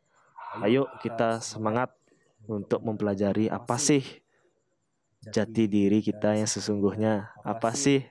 Ayo 0.59 0.89
kita 0.99 1.39
semangat 1.39 1.93
untuk 2.49 2.84
mempelajari 2.84 3.47
apa 3.47 3.78
sih 3.80 4.03
jati 5.30 5.70
diri 5.70 6.01
kita 6.01 6.36
yang 6.36 6.49
sesungguhnya. 6.49 7.32
Apa 7.45 7.72
sih 7.78 8.01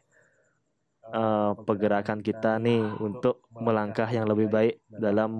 uh, 1.11 1.53
pergerakan 1.67 2.23
kita 2.23 2.57
nih 2.63 2.81
untuk 3.03 3.43
melangkah 3.53 4.07
yang 4.09 4.31
lebih 4.31 4.49
baik 4.49 4.75
dalam 4.89 5.35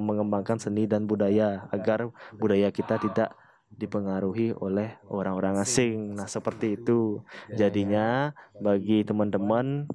mengembangkan 0.00 0.56
seni 0.56 0.86
dan 0.86 1.04
budaya 1.04 1.66
agar 1.74 2.08
budaya 2.38 2.70
kita 2.70 2.96
tidak 3.02 3.34
dipengaruhi 3.80 4.52
oleh 4.52 5.00
orang-orang 5.08 5.56
asing. 5.64 6.12
Nah, 6.12 6.28
seperti 6.28 6.76
itu. 6.76 7.24
Jadinya 7.56 8.36
bagi 8.60 9.00
teman-teman 9.02 9.88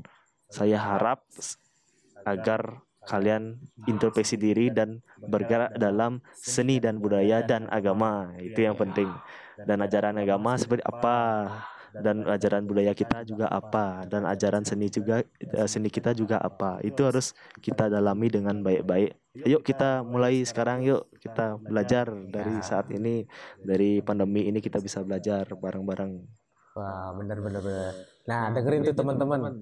saya 0.50 0.82
harap 0.82 1.22
agar 2.26 2.82
kalian 3.06 3.62
introspeksi 3.86 4.34
diri 4.42 4.74
dan 4.74 5.06
bergerak 5.22 5.78
dalam 5.78 6.26
seni 6.34 6.82
dan 6.82 6.98
budaya 6.98 7.46
dan 7.46 7.70
agama. 7.70 8.34
Itu 8.42 8.66
yang 8.66 8.74
penting. 8.74 9.14
Dan 9.62 9.86
ajaran 9.86 10.18
agama 10.18 10.58
seperti 10.58 10.82
apa? 10.82 11.18
dan 11.96 12.28
ajaran 12.28 12.68
budaya 12.68 12.92
kita 12.92 13.24
juga 13.24 13.48
apa 13.48 14.04
dan 14.04 14.28
ajaran 14.28 14.68
seni 14.68 14.92
juga 14.92 15.24
eh, 15.40 15.70
seni 15.70 15.88
kita 15.88 16.12
juga 16.12 16.44
apa 16.44 16.84
itu 16.84 17.08
harus 17.08 17.32
kita 17.64 17.88
dalami 17.88 18.28
dengan 18.28 18.60
baik-baik 18.60 19.16
yuk 19.44 19.62
kita 19.68 20.02
mulai 20.08 20.40
sekarang. 20.48 20.88
yuk 20.88 21.12
kita 21.20 21.60
belajar 21.60 22.08
dari 22.30 22.62
saat 22.64 22.88
ini 22.94 23.28
dari 23.60 24.00
pandemi 24.00 24.48
ini 24.48 24.64
kita 24.64 24.80
bisa 24.80 25.04
belajar 25.04 25.44
bareng-bareng. 25.52 26.12
Wah 26.76 27.16
benar 27.16 27.40
benar 27.40 27.62
benar 27.64 27.94
nah 28.26 28.50
dengerin 28.50 28.82
tuh 28.92 28.96
teman-teman. 28.96 29.62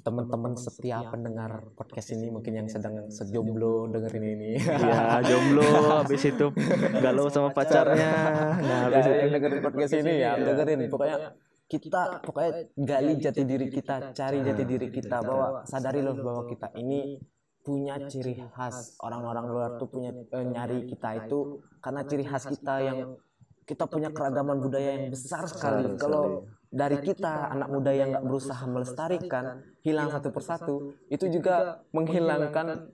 teman-teman. 0.00 0.56
Setiap 0.56 1.12
pendengar 1.12 1.68
podcast 1.76 2.16
ini 2.16 2.32
mungkin 2.32 2.64
yang 2.64 2.68
sedang 2.70 3.12
sejomblo 3.12 3.92
dengerin 3.92 4.24
ini. 4.24 4.50
Ya, 4.56 5.20
jomblo 5.28 6.00
habis 6.00 6.24
itu 6.24 6.48
galau 6.96 7.28
sama 7.28 7.52
pacarnya. 7.52 8.12
Nah, 8.56 8.78
habis 8.88 9.04
itu 9.04 9.20
yang 9.28 9.32
dengerin 9.36 9.60
podcast 9.60 9.92
ini 10.00 10.12
ya, 10.24 10.32
dengerin. 10.40 10.88
Pokoknya 10.88 11.36
kita 11.68 12.22
pokoknya 12.24 12.72
gali 12.72 13.12
jati 13.20 13.42
diri 13.44 13.66
kita, 13.68 14.16
cari 14.16 14.38
jati 14.40 14.64
diri 14.64 14.88
kita 14.88 15.20
bahwa 15.20 15.66
sadari 15.68 16.00
loh 16.00 16.16
bahwa 16.24 16.48
kita 16.48 16.72
ini 16.78 17.20
punya 17.66 17.98
ciri 18.06 18.38
khas 18.54 18.94
orang-orang 19.02 19.46
luar 19.50 19.70
tuh 19.74 19.90
punya 19.90 20.14
eh, 20.14 20.46
nyari 20.46 20.86
kita 20.86 21.26
itu 21.26 21.58
karena 21.82 22.06
ciri 22.06 22.22
khas 22.22 22.46
kita 22.46 22.74
yang 22.78 23.18
kita 23.66 23.90
punya 23.90 24.14
keragaman 24.14 24.62
budaya 24.62 24.94
yang 24.94 25.10
besar 25.10 25.42
sekali. 25.50 25.98
Kalau 25.98 26.46
dari 26.70 27.02
kita 27.02 27.50
anak 27.50 27.68
muda 27.74 27.90
yang 27.90 28.14
nggak 28.14 28.22
berusaha 28.22 28.62
melestarikan 28.70 29.66
hilang 29.82 30.14
satu 30.14 30.30
persatu 30.30 30.94
itu 31.10 31.26
juga 31.26 31.82
menghilangkan 31.90 32.86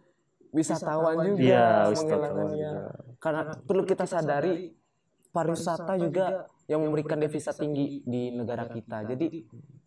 wisatawan 0.49 1.37
juga 1.37 1.45
ya, 1.45 1.93
menghilangkannya. 1.93 2.73
karena 3.21 3.43
perlu 3.65 3.83
kita 3.85 4.05
sadari 4.09 4.73
pariwisata 5.33 5.97
juga 6.01 6.49
yang 6.69 6.81
memberikan 6.85 7.21
devisa 7.21 7.53
tinggi 7.53 8.01
di 8.05 8.33
negara 8.33 8.69
kita. 8.69 9.05
jadi 9.13 9.29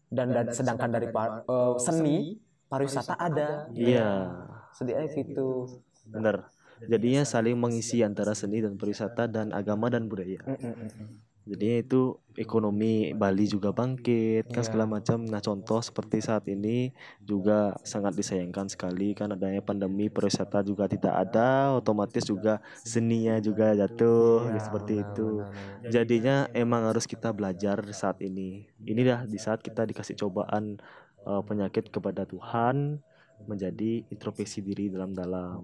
dan, 0.10 0.30
dan 0.30 0.46
sedangkan 0.54 0.90
dari 0.90 1.10
par, 1.10 1.46
uh, 1.50 1.82
seni 1.82 2.38
pariwisata 2.70 3.18
ada. 3.18 3.70
Iya 3.74 4.54
sedih 4.76 5.08
gitu. 5.16 5.80
benar. 6.12 6.52
Jadinya 6.92 7.24
saling 7.24 7.56
mengisi 7.56 8.04
antara 8.04 8.36
seni 8.36 8.60
dan 8.60 8.76
pariwisata 8.76 9.32
dan 9.32 9.56
agama 9.56 9.88
dan 9.88 10.12
budaya. 10.12 10.44
Mm 10.44 10.60
-mm 10.60 11.26
jadi 11.46 11.86
itu 11.86 12.18
ekonomi 12.34 13.14
Bali 13.14 13.46
juga 13.46 13.70
bangkit 13.70 14.50
kan 14.50 14.60
yeah. 14.60 14.66
segala 14.66 14.86
macam. 14.90 15.22
Nah 15.30 15.38
contoh 15.38 15.78
seperti 15.78 16.18
saat 16.18 16.50
ini 16.50 16.90
juga 17.22 17.78
sangat 17.86 18.18
disayangkan 18.18 18.66
sekali 18.66 19.14
kan 19.14 19.30
adanya 19.30 19.62
pandemi 19.62 20.10
pariwisata 20.10 20.66
juga 20.66 20.90
tidak 20.90 21.14
ada 21.14 21.78
otomatis 21.78 22.26
juga 22.26 22.58
seninya 22.82 23.38
juga 23.38 23.78
jatuh 23.78 24.50
yeah, 24.50 24.58
seperti 24.58 24.94
benar, 24.98 25.06
itu. 25.06 25.30
benar. 25.46 25.92
jadinya 25.94 26.36
emang 26.58 26.90
harus 26.90 27.06
kita 27.06 27.30
belajar 27.30 27.78
saat 27.94 28.18
ini. 28.26 28.66
Inilah 28.82 29.30
di 29.30 29.38
saat 29.38 29.62
kita 29.62 29.86
dikasih 29.86 30.18
cobaan 30.18 30.82
uh, 31.30 31.46
penyakit 31.46 31.94
kepada 31.94 32.26
Tuhan 32.26 33.06
menjadi 33.44 34.08
introspeksi 34.08 34.64
diri 34.64 34.88
dalam-dalam 34.88 35.60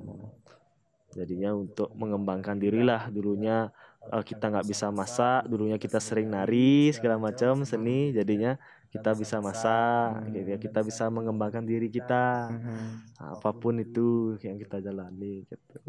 jadinya 1.12 1.52
untuk 1.52 1.92
mengembangkan 1.96 2.56
dirilah 2.56 3.12
dulunya 3.12 3.68
uh, 4.12 4.24
kita 4.24 4.48
nggak 4.48 4.68
bisa 4.68 4.88
masak 4.96 5.44
dulunya 5.48 5.76
kita 5.76 6.00
sering 6.00 6.32
nari 6.32 6.92
segala 6.96 7.20
macam 7.20 7.68
seni 7.68 8.16
jadinya 8.16 8.56
kita 8.92 9.16
bisa 9.16 9.40
masak 9.40 10.36
gitu 10.36 10.48
ya. 10.52 10.58
Kita 10.60 10.84
bisa 10.84 11.08
mengembangkan 11.08 11.64
diri 11.64 11.88
kita. 11.88 12.52
Nah, 12.52 13.40
apa 13.40 13.56
pun 13.56 13.80
itu 13.80 14.36
yang 14.44 14.60
kita 14.60 14.84
jalani 14.84 15.48
gitu 15.48 15.80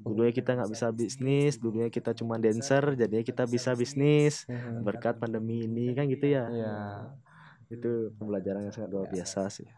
dulunya 0.00 0.32
kita 0.32 0.56
nggak 0.56 0.72
bisa 0.72 0.88
bisnis 0.96 1.60
dulunya 1.60 1.92
kita 1.92 2.16
cuma 2.16 2.40
dancer 2.40 2.96
jadinya 2.98 3.22
kita 3.22 3.46
bisa 3.46 3.78
bisnis. 3.78 4.42
Berkat 4.82 5.22
pandemi 5.22 5.70
ini 5.70 5.94
kan 5.94 6.10
gitu 6.10 6.26
ya, 6.26 6.50
ya. 6.50 6.76
itu 7.70 8.10
pembelajaran 8.18 8.66
yang 8.66 8.74
sangat 8.74 8.90
luar 8.90 9.06
biasa 9.06 9.46
sih 9.52 9.68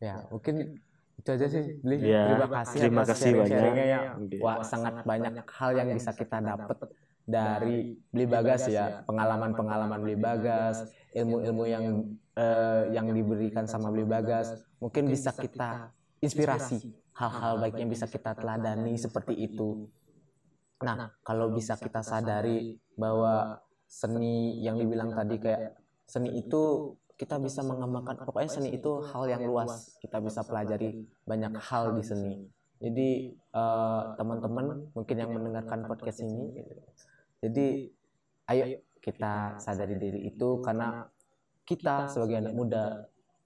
ya 0.00 0.26
mungkin 0.32 0.80
itu 1.20 1.28
aja 1.36 1.46
sih 1.52 1.64
beli 1.84 1.96
ya, 2.00 2.32
terima 2.32 2.48
kasih 2.48 2.78
terima 2.80 3.04
kasih 3.04 3.30
banyak 3.36 3.60
ya. 3.76 4.00
wah 4.40 4.64
sangat 4.64 5.04
banyak 5.04 5.44
hal 5.44 5.70
yang 5.76 5.92
bisa 5.92 6.16
kita 6.16 6.40
dapat 6.40 6.80
dari 7.28 8.00
beli 8.08 8.26
bagas 8.26 8.64
ya 8.66 9.04
pengalaman 9.04 9.52
pengalaman 9.52 10.00
beli 10.00 10.16
bagas 10.16 10.88
ilmu 11.14 11.42
ilmu 11.42 11.64
yang 11.66 11.84
uh, 12.38 12.82
yang 12.94 13.10
diberikan 13.10 13.66
sama 13.66 13.90
beli 13.90 14.06
bagas. 14.06 14.54
Mungkin 14.78 15.10
bisa 15.10 15.34
kita 15.34 15.90
inspirasi 16.22 16.94
hal-hal 17.16 17.60
baik 17.60 17.76
yang 17.80 17.90
bisa 17.90 18.06
kita 18.06 18.36
teladani 18.36 18.96
seperti 18.96 19.34
itu. 19.36 19.88
nah 20.80 21.12
kalau 21.20 21.52
bisa 21.52 21.76
kita 21.76 22.00
sadari 22.00 22.80
bahwa 22.96 23.60
seni 23.84 24.64
yang 24.64 24.80
dibilang 24.80 25.12
tadi 25.12 25.36
kayak 25.36 25.76
seni 26.08 26.40
itu 26.40 26.96
kita 27.20 27.36
bisa 27.36 27.60
mengembangkan 27.60 28.16
pokoknya 28.24 28.48
seni 28.48 28.72
itu 28.72 29.04
hal 29.12 29.28
yang 29.28 29.44
luas. 29.44 30.00
kita 30.00 30.24
bisa 30.24 30.40
pelajari 30.40 31.04
banyak 31.28 31.52
hal 31.60 31.92
di 31.92 32.00
seni. 32.00 32.34
jadi 32.80 33.36
uh, 33.52 34.16
teman-teman 34.16 34.88
mungkin 34.96 35.16
yang 35.20 35.36
mendengarkan 35.36 35.84
podcast 35.84 36.24
ini 36.24 36.64
jadi 37.44 37.92
ayo 38.48 38.64
kita 39.04 39.60
sadari 39.60 40.00
diri 40.00 40.32
itu 40.32 40.64
karena 40.64 41.04
kita 41.68 42.08
sebagai 42.08 42.40
anak 42.40 42.54
muda 42.56 42.84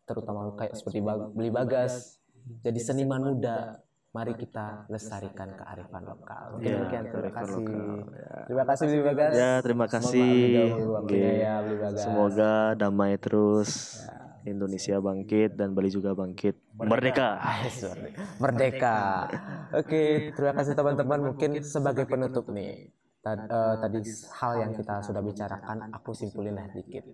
terutama 0.06 0.54
kayak 0.54 0.78
seperti 0.78 1.02
beli 1.34 1.50
bagas 1.50 2.22
jadi 2.62 2.78
seniman 2.78 3.34
muda 3.34 3.83
mari 4.14 4.32
kita 4.38 4.86
lestarikan 4.86 5.58
kearifan 5.58 6.06
lokal. 6.06 6.54
Mungkin 6.54 6.70
ya, 6.70 6.76
demikian. 6.78 7.04
Terima 7.10 7.32
kasih. 7.34 7.66
Lokal, 7.66 8.14
ya. 8.14 8.34
Terima 8.46 8.64
kasih 8.64 8.84
Bli 8.86 9.00
Bagas. 9.02 9.32
Ya, 9.34 9.52
terima 9.58 9.86
kasih. 9.90 10.30
Semoga, 10.70 11.18
ya, 11.18 11.54
Semoga 11.98 12.52
damai 12.78 13.18
terus. 13.18 13.70
Ya. 14.06 14.24
Indonesia 14.44 15.00
bangkit 15.00 15.56
dan 15.56 15.72
Bali 15.72 15.88
juga 15.88 16.12
bangkit. 16.12 16.54
Merdeka. 16.76 17.40
Merdeka. 17.40 17.96
Merdeka. 18.42 18.98
Oke, 19.72 20.30
terima 20.36 20.52
kasih 20.52 20.76
teman-teman. 20.76 21.32
Mungkin 21.32 21.64
sebagai 21.64 22.04
penutup 22.04 22.52
nih. 22.52 22.92
Tad, 23.24 23.48
uh, 23.48 23.80
tadi 23.80 24.04
hal 24.36 24.52
yang 24.60 24.72
kita 24.76 25.00
sudah 25.00 25.24
bicarakan, 25.24 25.88
aku 25.96 26.12
simpulin 26.12 26.60
lah 26.60 26.68
dikit. 26.76 27.08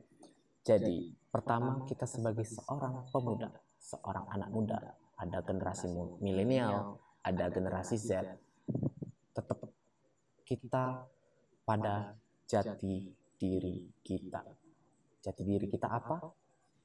Jadi, 0.67 1.15
pertama 1.31 1.87
kita 1.87 2.03
sebagai 2.03 2.43
seorang 2.43 3.07
pemuda, 3.15 3.55
seorang 3.79 4.27
anak 4.35 4.51
muda, 4.51 4.79
ada 5.21 5.45
generasi 5.45 5.93
milenial, 6.25 6.97
ada 7.21 7.53
generasi 7.53 8.01
Z, 8.01 8.25
tetap 9.37 9.61
kita 10.49 11.05
pada 11.68 12.16
jati 12.49 13.12
diri 13.37 13.85
kita. 14.01 14.41
Jati 15.21 15.43
diri 15.45 15.68
kita 15.68 15.93
apa? 15.93 16.25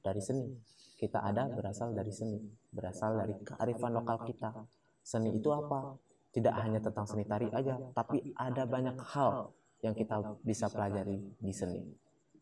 Dari 0.04 0.20
seni. 0.20 0.52
Kita 0.96 1.24
ada 1.24 1.48
berasal 1.48 1.96
dari 1.96 2.12
seni, 2.12 2.40
berasal 2.72 3.24
dari 3.24 3.34
kearifan 3.40 3.92
lokal 3.96 4.20
kita. 4.28 4.52
Seni 5.00 5.32
itu 5.32 5.48
apa? 5.52 5.96
Tidak 6.32 6.52
hanya 6.52 6.80
tentang 6.84 7.08
seni 7.08 7.24
tari 7.24 7.48
aja, 7.48 7.80
tapi 7.96 8.20
ada 8.36 8.68
banyak 8.68 9.00
hal 9.16 9.48
yang 9.80 9.96
kita 9.96 10.36
bisa 10.44 10.68
pelajari 10.68 11.24
di 11.40 11.52
seni. 11.52 11.80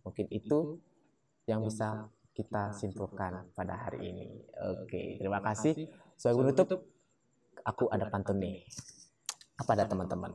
Mungkin 0.03 0.27
itu 0.35 0.79
yang 1.47 1.63
bisa 1.63 2.11
kita 2.35 2.75
simpulkan 2.75 3.47
pada 3.55 3.79
hari 3.79 4.11
ini. 4.11 4.29
Oke, 4.75 5.23
terima 5.23 5.39
kasih. 5.39 5.87
Sebagai 6.19 6.43
penutup, 6.43 6.83
aku 7.63 7.87
ada 7.95 8.11
pantun 8.11 8.43
nih. 8.43 8.67
Apa 9.55 9.79
ada 9.79 9.87
teman-teman? 9.87 10.35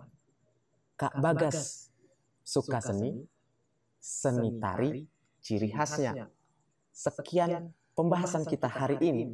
Kak 0.95 1.19
Bagas 1.19 1.91
suka 2.43 2.79
seni, 2.79 3.27
seni 3.99 4.55
tari, 4.63 5.03
ciri 5.43 5.69
khasnya. 5.75 6.31
Sekian 6.95 7.75
pembahasan 7.93 8.47
kita 8.47 8.71
hari 8.71 8.97
ini. 9.03 9.25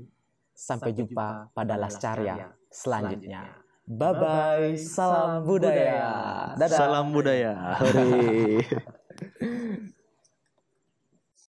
Sampai 0.55 0.95
jumpa 0.95 1.51
pada 1.51 1.76
Lascarya 1.76 2.55
selanjutnya. 2.72 3.59
Bye 3.86 4.18
bye, 4.18 4.74
salam 4.80 5.45
budaya. 5.45 6.55
Dadah. 6.57 6.80
Salam 6.80 7.13
budaya. 7.13 7.53